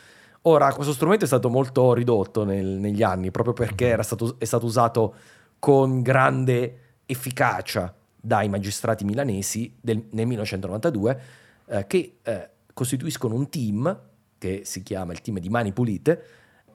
Ora, 0.46 0.74
questo 0.74 0.92
strumento 0.92 1.24
è 1.24 1.28
stato 1.28 1.50
molto 1.50 1.94
ridotto 1.94 2.44
nel, 2.44 2.66
negli 2.66 3.04
anni, 3.04 3.30
proprio 3.30 3.54
perché 3.54 3.86
mhm. 3.86 3.92
era 3.92 4.04
stato, 4.04 4.36
è 4.40 4.46
stato 4.46 4.66
usato 4.66 5.16
con 5.60 6.02
grande 6.02 6.80
efficacia 7.06 7.94
dai 8.20 8.50
magistrati 8.50 9.06
milanesi 9.06 9.72
del, 9.80 10.08
nel 10.12 10.26
1992, 10.26 11.22
eh, 11.68 11.88
che 11.88 12.18
eh, 12.24 12.50
costituiscono 12.74 13.36
un 13.36 13.50
team 13.50 14.00
che 14.40 14.62
si 14.66 14.82
chiama 14.82 15.14
il 15.14 15.22
team 15.22 15.40
di 15.40 15.50
Mani 15.50 15.72
Pulite, 15.72 16.24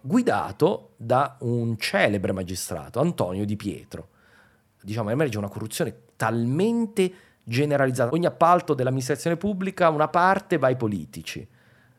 guidato 0.00 0.92
da 0.96 1.36
un 1.40 1.76
celebre 1.78 2.32
magistrato, 2.32 3.00
Antonio 3.00 3.44
Di 3.44 3.56
Pietro. 3.56 4.08
Diciamo, 4.82 5.10
emerge 5.10 5.38
una 5.38 5.48
corruzione 5.48 5.94
talmente 6.16 7.12
generalizzata. 7.42 8.12
Ogni 8.14 8.26
appalto 8.26 8.74
dell'amministrazione 8.74 9.36
pubblica, 9.36 9.88
una 9.88 10.08
parte 10.08 10.58
va 10.58 10.68
ai 10.68 10.76
politici, 10.76 11.46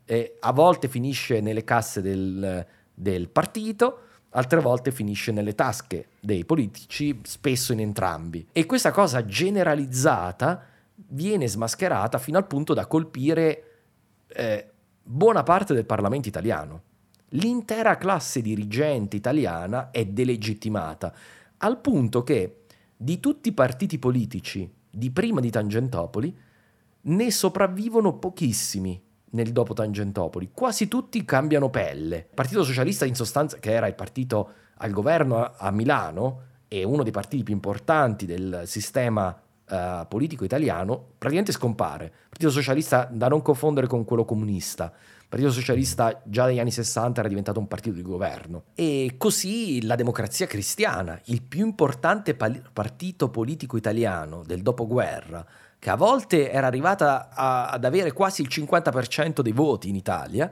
e 0.05 0.37
a 0.39 0.51
volte 0.51 0.87
finisce 0.87 1.39
nelle 1.39 1.63
casse 1.63 2.01
del, 2.01 2.65
del 2.93 3.29
partito, 3.29 3.99
altre 4.31 4.59
volte 4.59 4.91
finisce 4.91 5.31
nelle 5.31 5.55
tasche 5.55 6.07
dei 6.19 6.45
politici, 6.45 7.19
spesso 7.23 7.73
in 7.73 7.79
entrambi. 7.79 8.47
E 8.51 8.65
questa 8.65 8.91
cosa 8.91 9.25
generalizzata 9.25 10.65
viene 10.95 11.47
smascherata 11.47 12.17
fino 12.17 12.37
al 12.37 12.47
punto 12.47 12.73
da 12.73 12.85
colpire 12.85 13.63
eh, 14.27 14.69
buona 15.01 15.43
parte 15.43 15.73
del 15.73 15.85
Parlamento 15.85 16.27
italiano. 16.27 16.81
L'intera 17.33 17.97
classe 17.97 18.41
dirigente 18.41 19.15
italiana 19.15 19.91
è 19.91 20.05
delegittimata, 20.05 21.13
al 21.57 21.79
punto 21.79 22.23
che 22.23 22.63
di 22.95 23.19
tutti 23.19 23.49
i 23.49 23.53
partiti 23.53 23.99
politici 23.99 24.69
di 24.89 25.11
prima 25.11 25.39
di 25.39 25.51
Tangentopoli 25.51 26.35
ne 27.01 27.31
sopravvivono 27.31 28.17
pochissimi 28.17 29.01
nel 29.31 29.51
dopo 29.51 29.73
Tangentopoli. 29.73 30.49
Quasi 30.53 30.87
tutti 30.87 31.23
cambiano 31.23 31.69
pelle. 31.69 32.17
Il 32.17 32.25
Partito 32.33 32.63
Socialista, 32.63 33.05
in 33.05 33.15
sostanza, 33.15 33.57
che 33.57 33.71
era 33.71 33.87
il 33.87 33.95
partito 33.95 34.51
al 34.77 34.91
governo 34.91 35.53
a 35.55 35.71
Milano 35.71 36.41
e 36.67 36.83
uno 36.83 37.03
dei 37.03 37.11
partiti 37.11 37.43
più 37.43 37.53
importanti 37.53 38.25
del 38.25 38.63
sistema 38.65 39.29
uh, 39.69 40.07
politico 40.07 40.43
italiano, 40.43 40.97
praticamente 41.17 41.51
scompare. 41.51 42.11
Partito 42.29 42.51
Socialista, 42.51 43.07
da 43.11 43.27
non 43.27 43.41
confondere 43.41 43.87
con 43.87 44.03
quello 44.03 44.25
comunista. 44.25 44.91
Partito 45.29 45.51
Socialista 45.51 46.23
già 46.25 46.47
negli 46.47 46.57
anni 46.57 46.71
60 46.71 47.19
era 47.19 47.29
diventato 47.29 47.59
un 47.59 47.67
partito 47.67 47.95
di 47.95 48.01
governo. 48.01 48.63
E 48.73 49.13
così 49.15 49.85
la 49.85 49.93
democrazia 49.93 50.47
cristiana, 50.47 51.21
il 51.25 51.43
più 51.43 51.63
importante 51.67 52.33
pal- 52.33 52.63
partito 52.73 53.29
politico 53.29 53.77
italiano 53.77 54.41
del 54.43 54.63
dopoguerra, 54.63 55.45
che 55.77 55.91
a 55.91 55.95
volte 55.95 56.49
era 56.49 56.65
arrivata 56.65 57.29
a, 57.31 57.69
ad 57.69 57.85
avere 57.85 58.11
quasi 58.11 58.41
il 58.41 58.47
50% 58.49 59.41
dei 59.41 59.51
voti 59.51 59.89
in 59.89 59.95
Italia, 59.95 60.51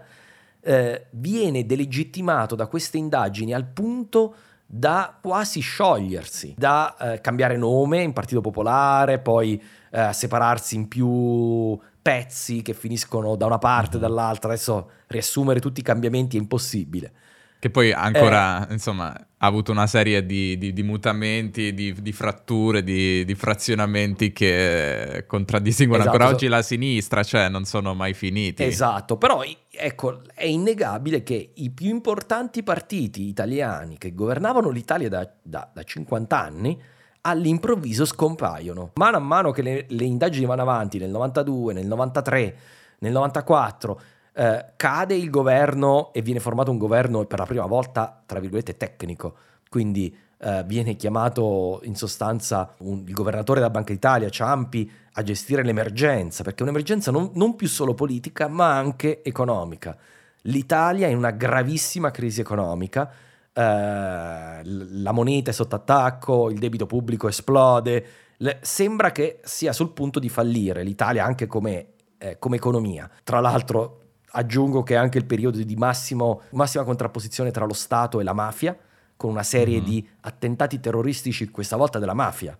eh, 0.61 1.07
viene 1.09 1.65
delegittimato 1.65 2.53
da 2.53 2.67
queste 2.67 2.99
indagini 2.99 3.55
al 3.55 3.65
punto 3.65 4.35
da 4.63 5.17
quasi 5.19 5.59
sciogliersi, 5.59 6.53
da 6.55 6.95
eh, 6.97 7.21
cambiare 7.21 7.57
nome 7.57 8.03
in 8.03 8.13
Partito 8.13 8.41
Popolare, 8.41 9.17
poi 9.17 9.59
eh, 9.89 10.13
separarsi 10.13 10.75
in 10.75 10.87
più 10.87 11.79
pezzi 12.08 12.62
che 12.62 12.74
finiscono 12.74 13.36
da 13.36 13.46
una 13.48 13.58
parte 13.58 13.98
e 13.98 14.00
dall'altra. 14.00 14.54
Adesso 14.54 14.91
riassumere 15.08 15.60
tutti 15.60 15.82
i 15.82 15.84
cambiamenti 15.84 16.38
è 16.38 16.39
impossibile. 16.39 17.12
Che 17.60 17.70
poi 17.70 17.91
ancora, 17.91 18.65
eh, 18.65 18.72
insomma, 18.72 19.08
ha 19.10 19.46
avuto 19.46 19.74
una 19.74 19.88
serie 19.88 20.26
di, 20.26 20.58
di, 20.58 20.72
di 20.72 20.84
mutamenti, 20.84 21.74
di, 21.74 21.93
di 22.02 22.12
fratture, 22.13 22.82
di, 22.82 23.36
frazionamenti 23.36 24.32
che 24.32 25.26
contraddistinguono 25.28 26.04
esatto, 26.04 26.15
ancora 26.15 26.34
oggi 26.34 26.48
la 26.48 26.62
sinistra, 26.62 27.24
cioè 27.24 27.50
non 27.50 27.65
sono 27.65 27.93
mai 27.93 28.13
finiti. 28.13 28.63
Esatto, 28.63 29.17
però 29.17 29.43
ecco, 29.70 30.22
è 30.34 30.46
innegabile 30.46 31.24
che 31.24 31.52
i 31.56 31.72
più 31.72 31.89
importanti 31.89 32.63
partiti 32.63 33.28
italiani 33.28 33.98
che 33.98 34.13
governavano 34.13 34.70
l'Italia 34.70 35.10
da, 35.10 35.30
da, 35.41 35.70
da 35.74 35.84
50 35.84 36.39
anni 36.39 36.80
all'improvviso 37.27 38.05
scompaiono. 38.05 38.91
Mano 38.95 39.17
a 39.17 39.19
mano 39.19 39.51
che 39.51 39.61
le, 39.61 39.85
le 39.89 40.03
indagini 40.05 40.45
vanno 40.45 40.61
avanti 40.61 40.97
nel 40.97 41.09
92, 41.09 41.73
nel 41.73 41.85
93, 41.85 42.57
nel 42.99 43.11
94 43.11 44.01
eh, 44.33 44.65
cade 44.75 45.15
il 45.15 45.29
governo 45.29 46.13
e 46.13 46.21
viene 46.21 46.39
formato 46.39 46.71
un 46.71 46.77
governo 46.77 47.25
per 47.25 47.39
la 47.39 47.45
prima 47.45 47.65
volta, 47.65 48.21
tra 48.25 48.39
virgolette, 48.39 48.77
tecnico. 48.77 49.35
Quindi 49.69 50.15
eh, 50.39 50.63
viene 50.65 50.95
chiamato 50.95 51.81
in 51.83 51.95
sostanza 51.95 52.73
un, 52.79 53.03
il 53.05 53.13
governatore 53.13 53.59
della 53.59 53.71
Banca 53.71 53.91
d'Italia, 53.91 54.29
Ciampi, 54.29 54.89
a 55.13 55.23
gestire 55.23 55.63
l'emergenza, 55.63 56.43
perché 56.43 56.59
è 56.59 56.63
un'emergenza 56.63 57.11
non, 57.11 57.31
non 57.33 57.55
più 57.55 57.67
solo 57.67 57.93
politica, 57.93 58.47
ma 58.47 58.77
anche 58.77 59.23
economica. 59.23 59.97
L'Italia 60.43 61.07
è 61.07 61.09
in 61.09 61.17
una 61.17 61.31
gravissima 61.31 62.11
crisi 62.11 62.39
economica. 62.39 63.11
Uh, 63.58 64.62
la 65.02 65.12
moneta 65.12 65.50
è 65.50 65.54
sotto 65.54 65.76
attacco, 65.76 66.52
il 66.52 66.60
debito 66.60 66.86
pubblico 66.86 67.28
esplode, 67.28 68.06
Le, 68.38 68.60
sembra 68.62 69.12
che 69.12 69.39
sia 69.43 69.74
sul 69.74 69.93
punto 69.93 70.20
di 70.20 70.30
fallire 70.30 70.84
l'Italia 70.84 71.26
anche 71.26 71.48
come, 71.48 71.88
eh, 72.20 72.38
come 72.38 72.58
economia. 72.58 73.10
Tra 73.24 73.39
l'altro 73.39 74.02
Aggiungo 74.32 74.84
che 74.84 74.93
è 74.93 74.98
anche 74.98 75.17
il 75.17 75.26
periodo 75.26 75.58
di 75.58 75.76
massimo, 75.76 76.41
massima 76.52 76.84
contrapposizione 76.84 77.50
tra 77.50 77.65
lo 77.65 77.74
Stato 77.74 78.20
e 78.20 78.24
la 78.24 78.34
mafia, 78.34 78.78
con 79.15 79.32
una 79.32 79.43
serie 79.43 79.78
mm-hmm. 79.78 79.86
di 79.86 80.10
attentati 80.22 80.80
terroristici, 80.80 81.50
questa 81.50 81.78
volta 81.78 81.98
della 81.98 82.13
mafia, 82.13 82.58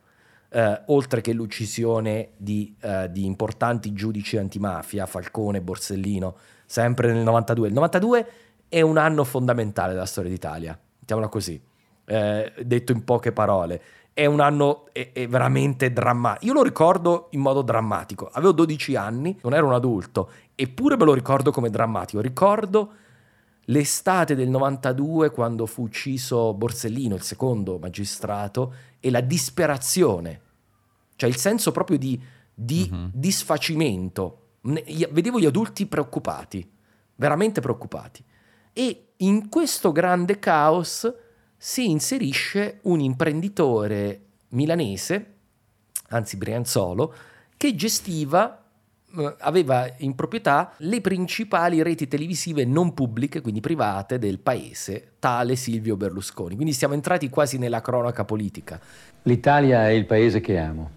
eh, 0.50 0.82
oltre 0.88 1.20
che 1.20 1.34
l'uccisione 1.34 2.30
di, 2.38 2.76
eh, 2.80 3.12
di, 3.12 3.26
importanti 3.26 3.92
giudici 3.92 4.38
antimafia, 4.38 5.06
Falcone, 5.06 5.62
Borsellino, 5.62 6.38
sempre 6.66 7.12
nel 7.12 7.24
92. 7.24 7.68
Il 7.68 7.74
92 7.74 8.32
è 8.70 8.82
un 8.82 8.98
anno 8.98 9.26
fondamentale 9.26 9.92
della 9.92 10.06
storia 10.06 10.32
d'Italia, 10.32 10.80
mettiamola 11.08 11.30
così, 11.30 11.62
eh, 12.06 12.54
detto 12.64 12.92
in 12.92 13.04
poche 13.06 13.32
parole 13.32 13.82
è 14.18 14.26
un 14.26 14.40
anno 14.40 14.88
è, 14.94 15.12
è 15.14 15.28
veramente 15.28 15.94
drammatico. 15.94 16.46
Io 16.48 16.54
lo 16.54 16.64
ricordo 16.64 17.28
in 17.32 17.40
modo 17.40 17.62
drammatico. 17.62 18.28
Avevo 18.34 18.52
12 18.52 18.96
anni, 18.96 19.38
non 19.44 19.54
ero 19.54 19.68
un 19.68 19.74
adulto, 19.74 20.32
eppure 20.56 20.98
me 20.98 21.06
lo 21.06 21.14
ricordo 21.14 21.52
come 21.52 21.70
drammatico. 21.70 22.20
Ricordo 22.20 22.94
l'estate 23.66 24.34
del 24.34 24.50
92 24.50 25.30
quando 25.30 25.68
fu 25.68 25.84
ucciso 25.84 26.56
Borsellino, 26.56 27.14
il 27.14 27.22
secondo 27.22 27.78
magistrato, 27.78 28.74
e 29.00 29.12
la 29.12 29.22
disperazione, 29.22 30.42
cioè 31.16 31.30
il 31.30 31.38
senso 31.38 31.72
proprio 31.72 32.00
di, 32.00 32.20
di 32.52 32.90
uh-huh. 32.92 33.10
disfacimento. 33.14 34.46
Vedevo 34.62 35.40
gli 35.40 35.46
adulti 35.46 35.86
preoccupati, 35.86 36.68
veramente 37.18 37.62
preoccupati. 37.62 38.24
E 38.74 39.07
in 39.18 39.50
questo 39.50 39.92
grande 39.92 40.40
caos 40.40 41.12
si 41.58 41.90
inserisce 41.90 42.80
un 42.84 43.00
imprenditore 43.00 44.22
milanese, 44.50 45.34
anzi 46.10 46.38
Brianzolo, 46.38 47.14
che 47.58 47.76
gestiva 47.76 48.64
eh, 49.18 49.36
aveva 49.40 49.92
in 49.98 50.14
proprietà 50.14 50.74
le 50.78 51.02
principali 51.02 51.82
reti 51.82 52.08
televisive 52.08 52.64
non 52.66 52.94
pubbliche, 52.94 53.42
quindi 53.42 53.60
private, 53.60 54.20
del 54.20 54.40
paese, 54.40 55.14
tale 55.18 55.56
Silvio 55.56 55.98
Berlusconi. 55.98 56.56
Quindi 56.56 56.74
siamo 56.74 56.94
entrati 56.94 57.30
quasi 57.30 57.58
nella 57.58 57.82
cronaca 57.82 58.24
politica. 58.24 58.80
L'Italia 59.24 59.88
è 59.88 59.92
il 59.92 60.06
paese 60.06 60.40
che 60.40 60.58
amo. 60.60 60.90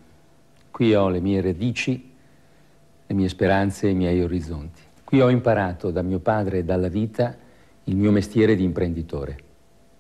Qui 0.71 0.95
ho 0.95 1.09
le 1.09 1.21
mie 1.21 1.41
radici, 1.41 2.13
le 3.07 3.15
mie 3.15 3.29
speranze 3.29 3.87
e 3.87 3.91
i 3.91 3.95
miei 3.95 4.21
orizzonti. 4.23 4.83
Qui 5.05 5.21
ho 5.21 5.31
imparato 5.31 5.91
da 5.91 6.03
mio 6.03 6.21
padre 6.21 6.59
e 6.59 6.65
dalla 6.65 6.89
vita 6.89 7.49
il 7.85 7.97
mio 7.97 8.11
mestiere 8.11 8.55
di 8.55 8.65
imprenditore. 8.65 9.39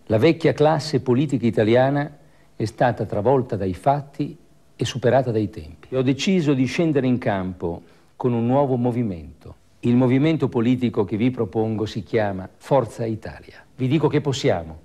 La 0.06 0.18
vecchia 0.18 0.52
classe 0.52 1.00
politica 1.00 1.46
italiana 1.46 2.18
è 2.56 2.64
stata 2.64 3.06
travolta 3.06 3.56
dai 3.56 3.74
fatti 3.74 4.36
e 4.76 4.84
superata 4.84 5.30
dai 5.30 5.50
tempi. 5.50 5.94
Ho 5.94 6.02
deciso 6.02 6.52
di 6.52 6.64
scendere 6.64 7.06
in 7.06 7.18
campo 7.18 7.82
con 8.16 8.32
un 8.32 8.46
nuovo 8.46 8.76
movimento. 8.76 9.56
Il 9.80 9.96
movimento 9.96 10.48
politico 10.48 11.04
che 11.04 11.16
vi 11.16 11.30
propongo 11.30 11.86
si 11.86 12.02
chiama 12.02 12.48
Forza 12.56 13.06
Italia. 13.06 13.64
Vi 13.76 13.88
dico 13.88 14.08
che 14.08 14.20
possiamo, 14.20 14.80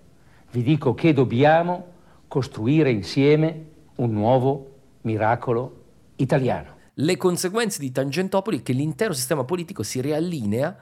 vi 0.52 0.64
dico 0.64 0.94
che 0.94 1.12
dobbiamo 1.12 1.86
costruire 2.28 2.92
insieme 2.92 3.66
un 3.96 4.12
nuovo 4.12 4.76
miracolo 5.02 5.84
italiano. 6.16 6.76
Le 6.94 7.18
conseguenze 7.18 7.80
di 7.80 7.92
Tangentopoli 7.92 8.60
è 8.60 8.64
che 8.64 8.72
l'intero 8.72 9.12
sistema 9.12 9.44
politico 9.44 9.84
si 9.84 10.00
riallinea 10.00 10.78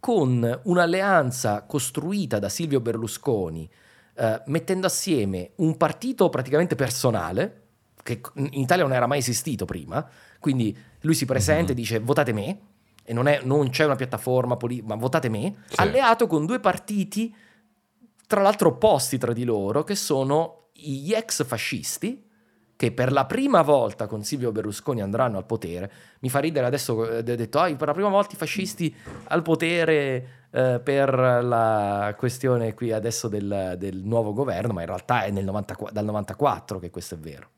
con 0.00 0.60
un'alleanza 0.64 1.62
costruita 1.62 2.38
da 2.38 2.48
Silvio 2.48 2.80
Berlusconi 2.80 3.68
eh, 4.14 4.42
mettendo 4.46 4.86
assieme 4.86 5.52
un 5.56 5.76
partito 5.76 6.28
praticamente 6.28 6.74
personale, 6.74 7.62
che 8.02 8.20
in 8.34 8.48
Italia 8.52 8.84
non 8.84 8.92
era 8.92 9.06
mai 9.06 9.18
esistito 9.18 9.64
prima, 9.64 10.06
quindi 10.40 10.76
lui 11.02 11.14
si 11.14 11.24
presenta 11.24 11.66
mm-hmm. 11.66 11.70
e 11.70 11.74
dice 11.74 11.98
votate 12.00 12.32
me, 12.32 12.58
e 13.04 13.12
non, 13.12 13.28
è, 13.28 13.40
non 13.44 13.70
c'è 13.70 13.84
una 13.84 13.94
piattaforma 13.94 14.56
politica, 14.56 14.88
ma 14.88 14.96
votate 14.96 15.28
me, 15.28 15.62
sì. 15.68 15.76
alleato 15.76 16.26
con 16.26 16.46
due 16.46 16.58
partiti, 16.58 17.34
tra 18.26 18.42
l'altro 18.42 18.70
opposti 18.70 19.18
tra 19.18 19.32
di 19.32 19.44
loro, 19.44 19.84
che 19.84 19.94
sono 19.94 20.70
gli 20.72 21.12
ex 21.12 21.46
fascisti, 21.46 22.27
che 22.78 22.92
per 22.92 23.10
la 23.10 23.26
prima 23.26 23.62
volta 23.62 24.06
con 24.06 24.22
Silvio 24.22 24.52
Berlusconi 24.52 25.02
andranno 25.02 25.36
al 25.36 25.46
potere. 25.46 25.90
Mi 26.20 26.30
fa 26.30 26.38
ridere 26.38 26.64
adesso, 26.64 27.02
ha 27.02 27.22
detto, 27.22 27.58
ah, 27.58 27.74
per 27.74 27.88
la 27.88 27.92
prima 27.92 28.08
volta 28.08 28.34
i 28.34 28.36
fascisti 28.36 28.94
al 29.24 29.42
potere 29.42 30.46
eh, 30.52 30.80
per 30.80 31.12
la 31.12 32.14
questione 32.16 32.74
qui 32.74 32.92
adesso 32.92 33.26
del, 33.26 33.74
del, 33.76 33.96
nuovo 34.04 34.32
governo, 34.32 34.74
ma 34.74 34.82
in 34.82 34.86
realtà 34.86 35.24
è 35.24 35.30
90, 35.32 35.76
dal 35.90 36.04
94 36.04 36.78
che 36.78 36.88
questo 36.90 37.16
è 37.16 37.18
vero. 37.18 37.48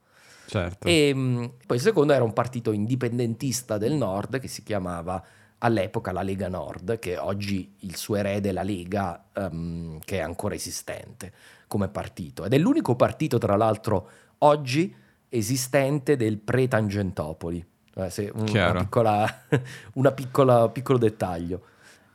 Certo. 0.46 0.88
E 0.88 1.12
mm, 1.14 1.44
poi 1.66 1.76
il 1.76 1.82
secondo 1.82 2.14
era 2.14 2.24
un 2.24 2.32
partito 2.32 2.72
indipendentista 2.72 3.76
del 3.76 3.92
nord 3.92 4.38
che 4.38 4.48
si 4.48 4.62
chiamava 4.62 5.22
all'epoca 5.58 6.12
la 6.12 6.22
Lega 6.22 6.48
Nord, 6.48 6.98
che 6.98 7.18
oggi 7.18 7.74
il 7.80 7.94
suo 7.94 8.16
erede 8.16 8.48
è 8.48 8.52
la 8.52 8.62
Lega, 8.62 9.22
um, 9.34 9.98
che 10.02 10.16
è 10.16 10.22
ancora 10.22 10.54
esistente 10.54 11.30
come 11.66 11.88
partito. 11.88 12.46
Ed 12.46 12.54
è 12.54 12.58
l'unico 12.58 12.96
partito, 12.96 13.36
tra 13.36 13.56
l'altro, 13.56 14.08
oggi 14.38 14.96
esistente 15.30 16.16
del 16.16 16.38
pre-Tangentopoli. 16.38 17.64
Eh, 17.94 18.32
una 18.34 18.72
piccola, 18.72 19.42
una 19.94 20.12
piccola 20.12 20.68
piccolo 20.68 20.98
dettaglio. 20.98 21.62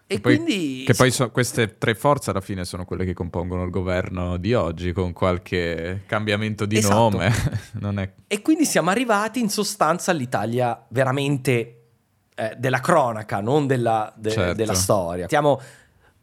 E 0.07 0.19
poi, 0.19 0.35
quindi... 0.35 0.83
Che 0.85 0.93
poi 0.93 1.09
so, 1.09 1.31
queste 1.31 1.79
tre 1.79 1.95
forze 1.95 2.29
alla 2.29 2.41
fine 2.41 2.63
sono 2.63 2.85
quelle 2.85 3.05
che 3.05 3.13
compongono 3.13 3.63
il 3.63 3.71
governo 3.71 4.37
di 4.37 4.53
oggi, 4.53 4.91
con 4.91 5.13
qualche 5.13 6.03
cambiamento 6.05 6.67
di 6.67 6.77
Esatto. 6.77 6.93
nome. 6.93 7.31
Non 7.81 7.97
è... 7.97 8.13
E 8.27 8.41
quindi 8.41 8.65
siamo 8.65 8.91
arrivati 8.91 9.39
in 9.39 9.49
sostanza 9.49 10.11
all'Italia 10.11 10.85
veramente 10.89 11.85
eh, 12.35 12.55
della 12.57 12.81
cronaca, 12.81 13.41
non 13.41 13.65
della, 13.65 14.13
de- 14.15 14.29
Certo. 14.29 14.53
della 14.53 14.75
storia. 14.75 15.25
Stiamo 15.25 15.59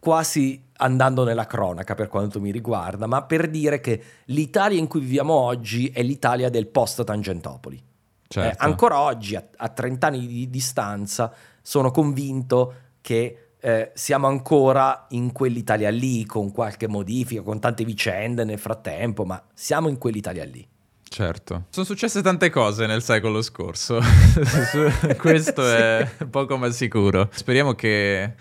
quasi 0.03 0.61
andando 0.79 1.23
nella 1.23 1.47
cronaca 1.47 1.95
per 1.95 2.09
quanto 2.09 2.41
mi 2.41 2.51
riguarda, 2.51 3.07
ma 3.07 3.23
per 3.23 3.49
dire 3.49 3.81
che 3.81 4.03
l'Italia 4.25 4.77
in 4.77 4.88
cui 4.88 4.99
viviamo 4.99 5.33
oggi 5.33 5.91
è 5.91 6.03
l'Italia 6.03 6.51
del 6.51 6.67
post 6.67 7.05
Tangentopoli. 7.05 7.81
Certo. 8.27 8.51
Eh, 8.51 8.67
ancora 8.67 8.99
oggi, 8.99 9.37
a, 9.37 9.47
a 9.59 9.69
30 9.69 10.07
anni 10.09 10.27
di 10.27 10.51
distanza, 10.51 11.33
sono 11.62 11.93
convinto 11.93 12.75
che 13.01 13.51
eh, 13.61 13.93
siamo 13.95 14.27
ancora 14.27 15.07
in 15.11 15.31
quell'Italia 15.31 15.91
lì, 15.91 16.27
con 16.27 16.51
qualche 16.51 16.88
modifica, 16.88 17.43
con 17.43 17.61
tante 17.61 17.85
vicende 17.85 18.43
nel 18.43 18.59
frattempo, 18.59 19.25
ma 19.25 19.41
siamo 19.55 19.88
in 19.88 19.99
quell'Italia 19.99 20.45
lì. 20.45 20.67
Certo. 21.09 21.67
Sono 21.71 21.87
successe 21.87 22.23
tante 22.23 22.51
cose 22.51 22.87
nel 22.87 23.05
secolo 23.05 23.41
scorso. 23.41 24.01
Questo 25.17 25.65
è 25.65 26.09
poco 26.29 26.57
ma 26.57 26.69
sicuro. 26.71 27.29
Speriamo 27.31 27.75
che 27.75 28.35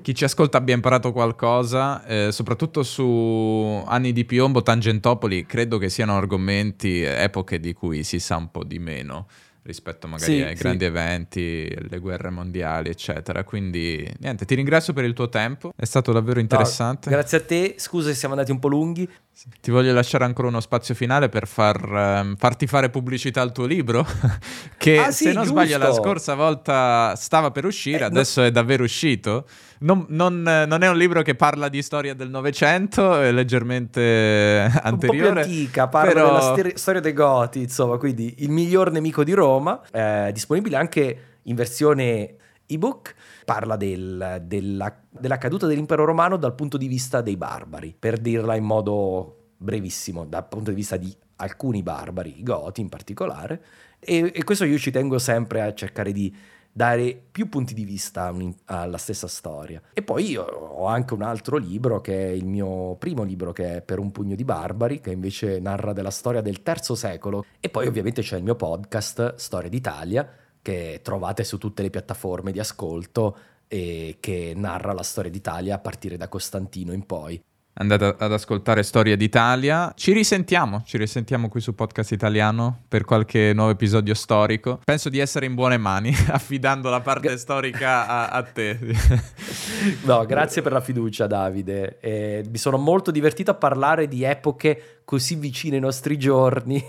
chi 0.00 0.14
ci 0.14 0.24
ascolta 0.24 0.58
abbia 0.58 0.74
imparato 0.74 1.12
qualcosa, 1.12 2.04
eh, 2.06 2.32
soprattutto 2.32 2.82
su 2.82 3.82
anni 3.86 4.12
di 4.12 4.24
piombo, 4.24 4.62
Tangentopoli, 4.62 5.44
credo 5.46 5.78
che 5.78 5.90
siano 5.90 6.16
argomenti, 6.16 7.02
epoche 7.02 7.60
di 7.60 7.72
cui 7.72 8.02
si 8.02 8.18
sa 8.18 8.36
un 8.36 8.50
po' 8.50 8.64
di 8.64 8.78
meno 8.78 9.26
rispetto 9.64 10.08
magari 10.08 10.38
Sì, 10.38 10.40
ai 10.42 10.56
sì. 10.56 10.62
grandi 10.62 10.84
eventi, 10.84 11.68
le 11.88 11.98
guerre 11.98 12.30
mondiali, 12.30 12.88
eccetera. 12.88 13.44
Quindi, 13.44 14.04
niente, 14.18 14.44
ti 14.44 14.56
ringrazio 14.56 14.92
per 14.92 15.04
il 15.04 15.12
tuo 15.12 15.28
tempo, 15.28 15.72
è 15.76 15.84
stato 15.84 16.10
davvero 16.12 16.40
interessante. 16.40 17.08
No, 17.08 17.16
grazie 17.16 17.38
a 17.38 17.42
te, 17.42 17.74
scusa 17.78 18.08
se 18.08 18.16
siamo 18.16 18.34
andati 18.34 18.50
un 18.50 18.58
po' 18.58 18.66
lunghi. 18.68 19.08
Ti 19.60 19.70
voglio 19.70 19.92
lasciare 19.94 20.24
ancora 20.24 20.48
uno 20.48 20.60
spazio 20.60 20.94
finale 20.94 21.28
per 21.28 21.46
far, 21.48 21.82
ehm, 21.82 22.36
farti 22.36 22.66
fare 22.66 22.90
pubblicità 22.90 23.40
al 23.40 23.50
tuo 23.50 23.64
libro, 23.64 24.06
che 24.76 24.98
Ah, 24.98 25.10
sì, 25.10 25.24
se 25.24 25.32
non 25.32 25.46
sbaglio 25.46 25.78
la 25.78 25.86
giusto. 25.86 26.02
scorsa 26.02 26.34
volta 26.34 27.14
stava 27.16 27.50
per 27.50 27.64
uscire, 27.64 27.96
Eh, 27.96 28.00
no- 28.00 28.06
adesso 28.06 28.42
è 28.42 28.50
davvero 28.50 28.84
uscito. 28.84 29.46
Non, 29.80 30.04
non- 30.10 30.42
non 30.42 30.82
è 30.82 30.88
un 30.88 30.96
libro 30.96 31.22
che 31.22 31.34
parla 31.34 31.68
di 31.68 31.80
storia 31.82 32.14
del 32.14 32.28
Novecento, 32.28 33.18
è 33.20 33.32
leggermente 33.32 34.00
Un 34.70 34.80
po' 34.80 34.86
anteriore. 34.86 35.42
più 35.44 35.50
antica, 35.50 35.88
parla 35.88 36.12
però- 36.12 36.26
della 36.26 36.52
stir- 36.52 36.76
storia 36.76 37.00
dei 37.00 37.12
Goti, 37.14 37.62
insomma, 37.62 37.96
quindi 37.96 38.34
il 38.38 38.50
miglior 38.50 38.92
nemico 38.92 39.24
di 39.24 39.32
Roma, 39.32 39.80
eh, 39.90 40.30
disponibile 40.32 40.76
anche 40.76 41.18
in 41.44 41.54
versione 41.56 42.34
ebook, 42.74 43.14
parla 43.44 43.76
del- 43.76 44.42
della, 44.44 44.94
della 45.08 45.38
caduta 45.38 45.66
dell'impero 45.66 46.04
romano 46.04 46.36
dal 46.36 46.54
punto 46.54 46.76
di 46.76 46.86
vista 46.86 47.20
dei 47.20 47.36
barbari, 47.36 47.94
per 47.98 48.18
dirla 48.18 48.54
in 48.54 48.64
modo 48.64 49.36
brevissimo, 49.56 50.24
dal 50.24 50.48
punto 50.48 50.70
di 50.70 50.76
vista 50.76 50.96
di 50.96 51.14
alcuni 51.36 51.82
barbari, 51.82 52.40
i 52.40 52.42
Goti 52.42 52.80
in 52.80 52.88
particolare, 52.88 53.62
e, 53.98 54.32
e 54.34 54.44
questo 54.44 54.64
io 54.64 54.78
ci 54.78 54.90
tengo 54.90 55.18
sempre 55.18 55.62
a 55.62 55.74
cercare 55.74 56.12
di 56.12 56.34
dare 56.74 57.20
più 57.30 57.48
punti 57.50 57.74
di 57.74 57.84
vista 57.84 58.34
alla 58.64 58.96
stessa 58.96 59.28
storia. 59.28 59.80
E 59.92 60.02
poi 60.02 60.30
io 60.30 60.42
ho 60.42 60.86
anche 60.86 61.12
un 61.12 61.22
altro 61.22 61.58
libro 61.58 62.00
che 62.00 62.28
è 62.28 62.30
il 62.30 62.46
mio 62.46 62.96
primo 62.96 63.24
libro 63.24 63.52
che 63.52 63.76
è 63.76 63.82
Per 63.82 63.98
un 63.98 64.10
pugno 64.10 64.34
di 64.34 64.44
barbari, 64.44 65.00
che 65.00 65.10
invece 65.10 65.60
narra 65.60 65.92
della 65.92 66.10
storia 66.10 66.40
del 66.40 66.62
terzo 66.62 66.94
secolo. 66.94 67.44
E 67.60 67.68
poi 67.68 67.86
ovviamente 67.86 68.22
c'è 68.22 68.38
il 68.38 68.42
mio 68.42 68.54
podcast 68.54 69.34
Storia 69.34 69.68
d'Italia, 69.68 70.26
che 70.62 71.00
trovate 71.02 71.44
su 71.44 71.58
tutte 71.58 71.82
le 71.82 71.90
piattaforme 71.90 72.52
di 72.52 72.60
ascolto 72.60 73.36
e 73.68 74.18
che 74.20 74.52
narra 74.54 74.92
la 74.92 75.02
storia 75.02 75.30
d'Italia 75.30 75.74
a 75.74 75.78
partire 75.78 76.16
da 76.16 76.28
Costantino 76.28 76.92
in 76.92 77.04
poi. 77.04 77.42
Andate 77.74 78.16
ad 78.18 78.30
ascoltare 78.30 78.82
Storia 78.82 79.16
d'Italia. 79.16 79.94
Ci 79.96 80.12
risentiamo, 80.12 80.82
ci 80.84 80.98
risentiamo 80.98 81.48
qui 81.48 81.62
su 81.62 81.74
Podcast 81.74 82.12
Italiano 82.12 82.82
per 82.86 83.04
qualche 83.04 83.52
nuovo 83.54 83.70
episodio 83.70 84.12
storico. 84.12 84.80
Penso 84.84 85.08
di 85.08 85.18
essere 85.18 85.46
in 85.46 85.54
buone 85.54 85.78
mani, 85.78 86.14
affidando 86.28 86.90
la 86.90 87.00
parte 87.00 87.38
storica 87.38 88.06
a, 88.06 88.28
a 88.28 88.42
te. 88.42 88.78
No, 90.04 90.24
grazie 90.26 90.62
per 90.62 90.70
la 90.70 90.80
fiducia, 90.80 91.26
Davide. 91.26 91.98
Eh, 92.00 92.44
mi 92.48 92.58
sono 92.58 92.76
molto 92.76 93.10
divertito 93.10 93.50
a 93.50 93.54
parlare 93.54 94.06
di 94.06 94.22
epoche 94.22 95.00
così 95.04 95.34
vicine 95.34 95.76
ai 95.76 95.80
nostri 95.80 96.18
giorni 96.18 96.80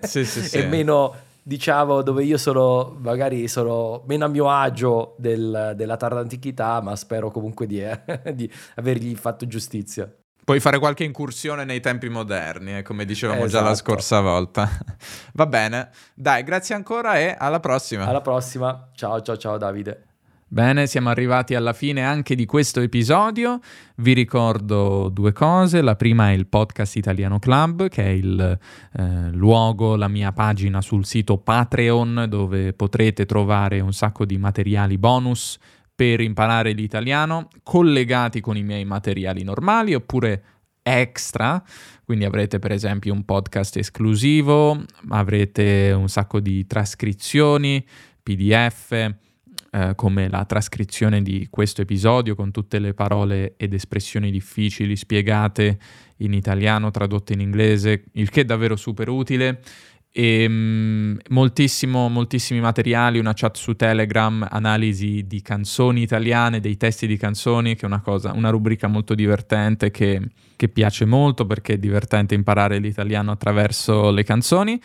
Sì, 0.00 0.24
sì, 0.24 0.42
sì. 0.48 0.56
e 0.56 0.66
meno, 0.66 1.14
diciamo, 1.42 2.02
dove 2.02 2.24
io 2.24 2.38
sono 2.38 2.96
magari 2.98 3.48
sono 3.48 4.02
meno 4.06 4.24
a 4.24 4.28
mio 4.28 4.48
agio 4.50 5.14
del- 5.18 5.72
della 5.76 5.96
tarda 5.96 6.20
antichità, 6.20 6.80
ma 6.80 6.94
spero 6.96 7.30
comunque 7.30 7.66
di, 7.66 7.80
eh, 7.82 8.00
di 8.34 8.50
avergli 8.76 9.14
fatto 9.16 9.46
giustizia. 9.46 10.10
Puoi 10.44 10.58
fare 10.58 10.78
qualche 10.80 11.04
incursione 11.04 11.64
nei 11.64 11.78
tempi 11.80 12.08
moderni, 12.08 12.78
eh, 12.78 12.82
come 12.82 13.04
dicevamo 13.04 13.46
già 13.46 13.60
la 13.60 13.70
Esatto. 13.70 13.90
scorsa 13.90 14.20
volta. 14.20 14.68
Va 15.34 15.46
bene. 15.46 15.90
Dai, 16.14 16.42
grazie 16.42 16.74
ancora 16.74 17.18
e 17.18 17.34
alla 17.38 17.60
prossima. 17.60 18.06
Alla 18.06 18.20
prossima. 18.20 18.90
Ciao, 18.94 19.20
ciao, 19.22 19.36
ciao, 19.36 19.56
Davide. 19.56 20.06
Bene, 20.52 20.86
siamo 20.86 21.08
arrivati 21.08 21.54
alla 21.54 21.72
fine 21.72 22.02
anche 22.02 22.34
di 22.34 22.44
questo 22.44 22.82
episodio. 22.82 23.58
Vi 23.96 24.12
ricordo 24.12 25.08
due 25.08 25.32
cose. 25.32 25.80
La 25.80 25.96
prima 25.96 26.28
è 26.28 26.32
il 26.34 26.46
Podcast 26.46 26.96
Italiano 26.96 27.38
Club, 27.38 27.88
che 27.88 28.04
è 28.04 28.08
il 28.08 28.58
eh, 28.92 29.30
luogo, 29.30 29.96
la 29.96 30.08
mia 30.08 30.30
pagina 30.32 30.82
sul 30.82 31.06
sito 31.06 31.38
Patreon, 31.38 32.26
dove 32.28 32.74
potrete 32.74 33.24
trovare 33.24 33.80
un 33.80 33.94
sacco 33.94 34.26
di 34.26 34.36
materiali 34.36 34.98
bonus 34.98 35.56
per 35.94 36.20
imparare 36.20 36.72
l'italiano, 36.72 37.48
collegati 37.62 38.42
con 38.42 38.54
i 38.54 38.62
miei 38.62 38.84
materiali 38.84 39.42
normali 39.44 39.94
oppure 39.94 40.42
extra. 40.82 41.64
Quindi 42.04 42.26
avrete 42.26 42.58
per 42.58 42.72
esempio 42.72 43.14
un 43.14 43.24
podcast 43.24 43.78
esclusivo, 43.78 44.84
avrete 45.08 45.94
un 45.96 46.10
sacco 46.10 46.40
di 46.40 46.66
trascrizioni, 46.66 47.82
PDF 48.22 49.30
eh, 49.74 49.94
come 49.94 50.28
la 50.28 50.44
trascrizione 50.44 51.22
di 51.22 51.46
questo 51.48 51.80
episodio 51.80 52.34
con 52.34 52.50
tutte 52.50 52.78
le 52.78 52.92
parole 52.92 53.54
ed 53.56 53.72
espressioni 53.72 54.30
difficili 54.30 54.96
spiegate 54.96 55.78
in 56.18 56.34
italiano, 56.34 56.90
tradotte 56.90 57.32
in 57.32 57.40
inglese, 57.40 58.04
il 58.12 58.28
che 58.28 58.42
è 58.42 58.44
davvero 58.44 58.76
super 58.76 59.08
utile. 59.08 59.62
E, 60.12 60.46
mm, 60.46 61.16
moltissimo, 61.30 62.10
moltissimi 62.10 62.60
materiali, 62.60 63.18
una 63.18 63.32
chat 63.32 63.56
su 63.56 63.74
Telegram, 63.74 64.46
analisi 64.50 65.24
di 65.26 65.40
canzoni 65.40 66.02
italiane, 66.02 66.60
dei 66.60 66.76
testi 66.76 67.06
di 67.06 67.16
canzoni, 67.16 67.74
che 67.74 67.82
è 67.82 67.86
una 67.86 68.02
cosa, 68.02 68.32
una 68.34 68.50
rubrica 68.50 68.88
molto 68.88 69.14
divertente 69.14 69.90
che, 69.90 70.20
che 70.54 70.68
piace 70.68 71.06
molto 71.06 71.46
perché 71.46 71.72
è 71.72 71.78
divertente 71.78 72.34
imparare 72.34 72.76
l'italiano 72.76 73.30
attraverso 73.30 74.10
le 74.10 74.22
canzoni 74.22 74.78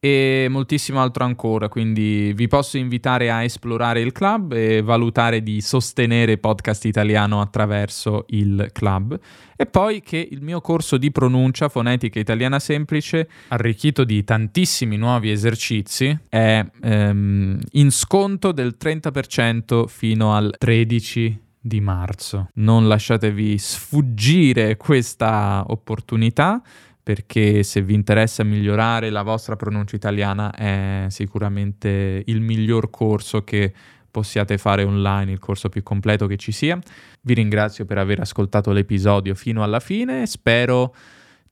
e 0.00 0.46
moltissimo 0.48 1.00
altro 1.00 1.24
ancora, 1.24 1.68
quindi 1.68 2.32
vi 2.32 2.46
posso 2.46 2.78
invitare 2.78 3.30
a 3.30 3.42
esplorare 3.42 4.00
il 4.00 4.12
club 4.12 4.52
e 4.52 4.80
valutare 4.80 5.42
di 5.42 5.60
sostenere 5.60 6.38
podcast 6.38 6.84
italiano 6.84 7.40
attraverso 7.40 8.24
il 8.28 8.70
club 8.72 9.18
e 9.56 9.66
poi 9.66 10.00
che 10.00 10.28
il 10.30 10.40
mio 10.40 10.60
corso 10.60 10.98
di 10.98 11.10
pronuncia 11.10 11.68
fonetica 11.68 12.20
italiana 12.20 12.60
semplice, 12.60 13.28
arricchito 13.48 14.04
di 14.04 14.22
tantissimi 14.22 14.96
nuovi 14.96 15.32
esercizi, 15.32 16.16
è 16.28 16.64
ehm, 16.80 17.58
in 17.72 17.90
sconto 17.90 18.52
del 18.52 18.76
30% 18.80 19.86
fino 19.88 20.32
al 20.32 20.54
13 20.56 21.46
di 21.60 21.80
marzo. 21.80 22.50
Non 22.54 22.86
lasciatevi 22.86 23.58
sfuggire 23.58 24.76
questa 24.76 25.64
opportunità 25.66 26.62
perché 27.08 27.62
se 27.62 27.80
vi 27.80 27.94
interessa 27.94 28.44
migliorare 28.44 29.08
la 29.08 29.22
vostra 29.22 29.56
pronuncia 29.56 29.96
italiana 29.96 30.54
è 30.54 31.06
sicuramente 31.08 32.22
il 32.26 32.42
miglior 32.42 32.90
corso 32.90 33.44
che 33.44 33.72
possiate 34.10 34.58
fare 34.58 34.82
online, 34.82 35.32
il 35.32 35.38
corso 35.38 35.70
più 35.70 35.82
completo 35.82 36.26
che 36.26 36.36
ci 36.36 36.52
sia. 36.52 36.78
Vi 37.22 37.32
ringrazio 37.32 37.86
per 37.86 37.96
aver 37.96 38.20
ascoltato 38.20 38.72
l'episodio 38.72 39.34
fino 39.34 39.62
alla 39.62 39.80
fine, 39.80 40.26
spero 40.26 40.94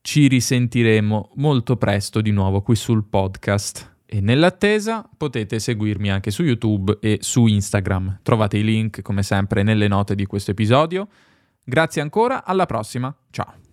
ci 0.03 0.27
risentiremo 0.29 1.31
molto 1.37 1.79
presto 1.79 2.21
di 2.21 2.33
nuovo 2.33 2.61
qui 2.61 2.77
sul 2.77 3.05
podcast. 3.05 3.95
E 4.05 4.21
nell'attesa 4.21 5.09
potete 5.17 5.59
seguirmi 5.59 6.11
anche 6.11 6.31
su 6.31 6.43
YouTube 6.43 6.99
e 7.01 7.17
su 7.23 7.47
Instagram. 7.47 8.19
Trovate 8.23 8.59
i 8.59 8.63
link 8.63 9.01
come 9.01 9.23
sempre 9.23 9.63
nelle 9.63 9.89
note 9.89 10.15
di 10.15 10.27
questo 10.27 10.51
episodio. 10.51 11.09
Grazie 11.65 12.03
ancora, 12.03 12.45
alla 12.45 12.67
prossima, 12.67 13.17
ciao! 13.31 13.66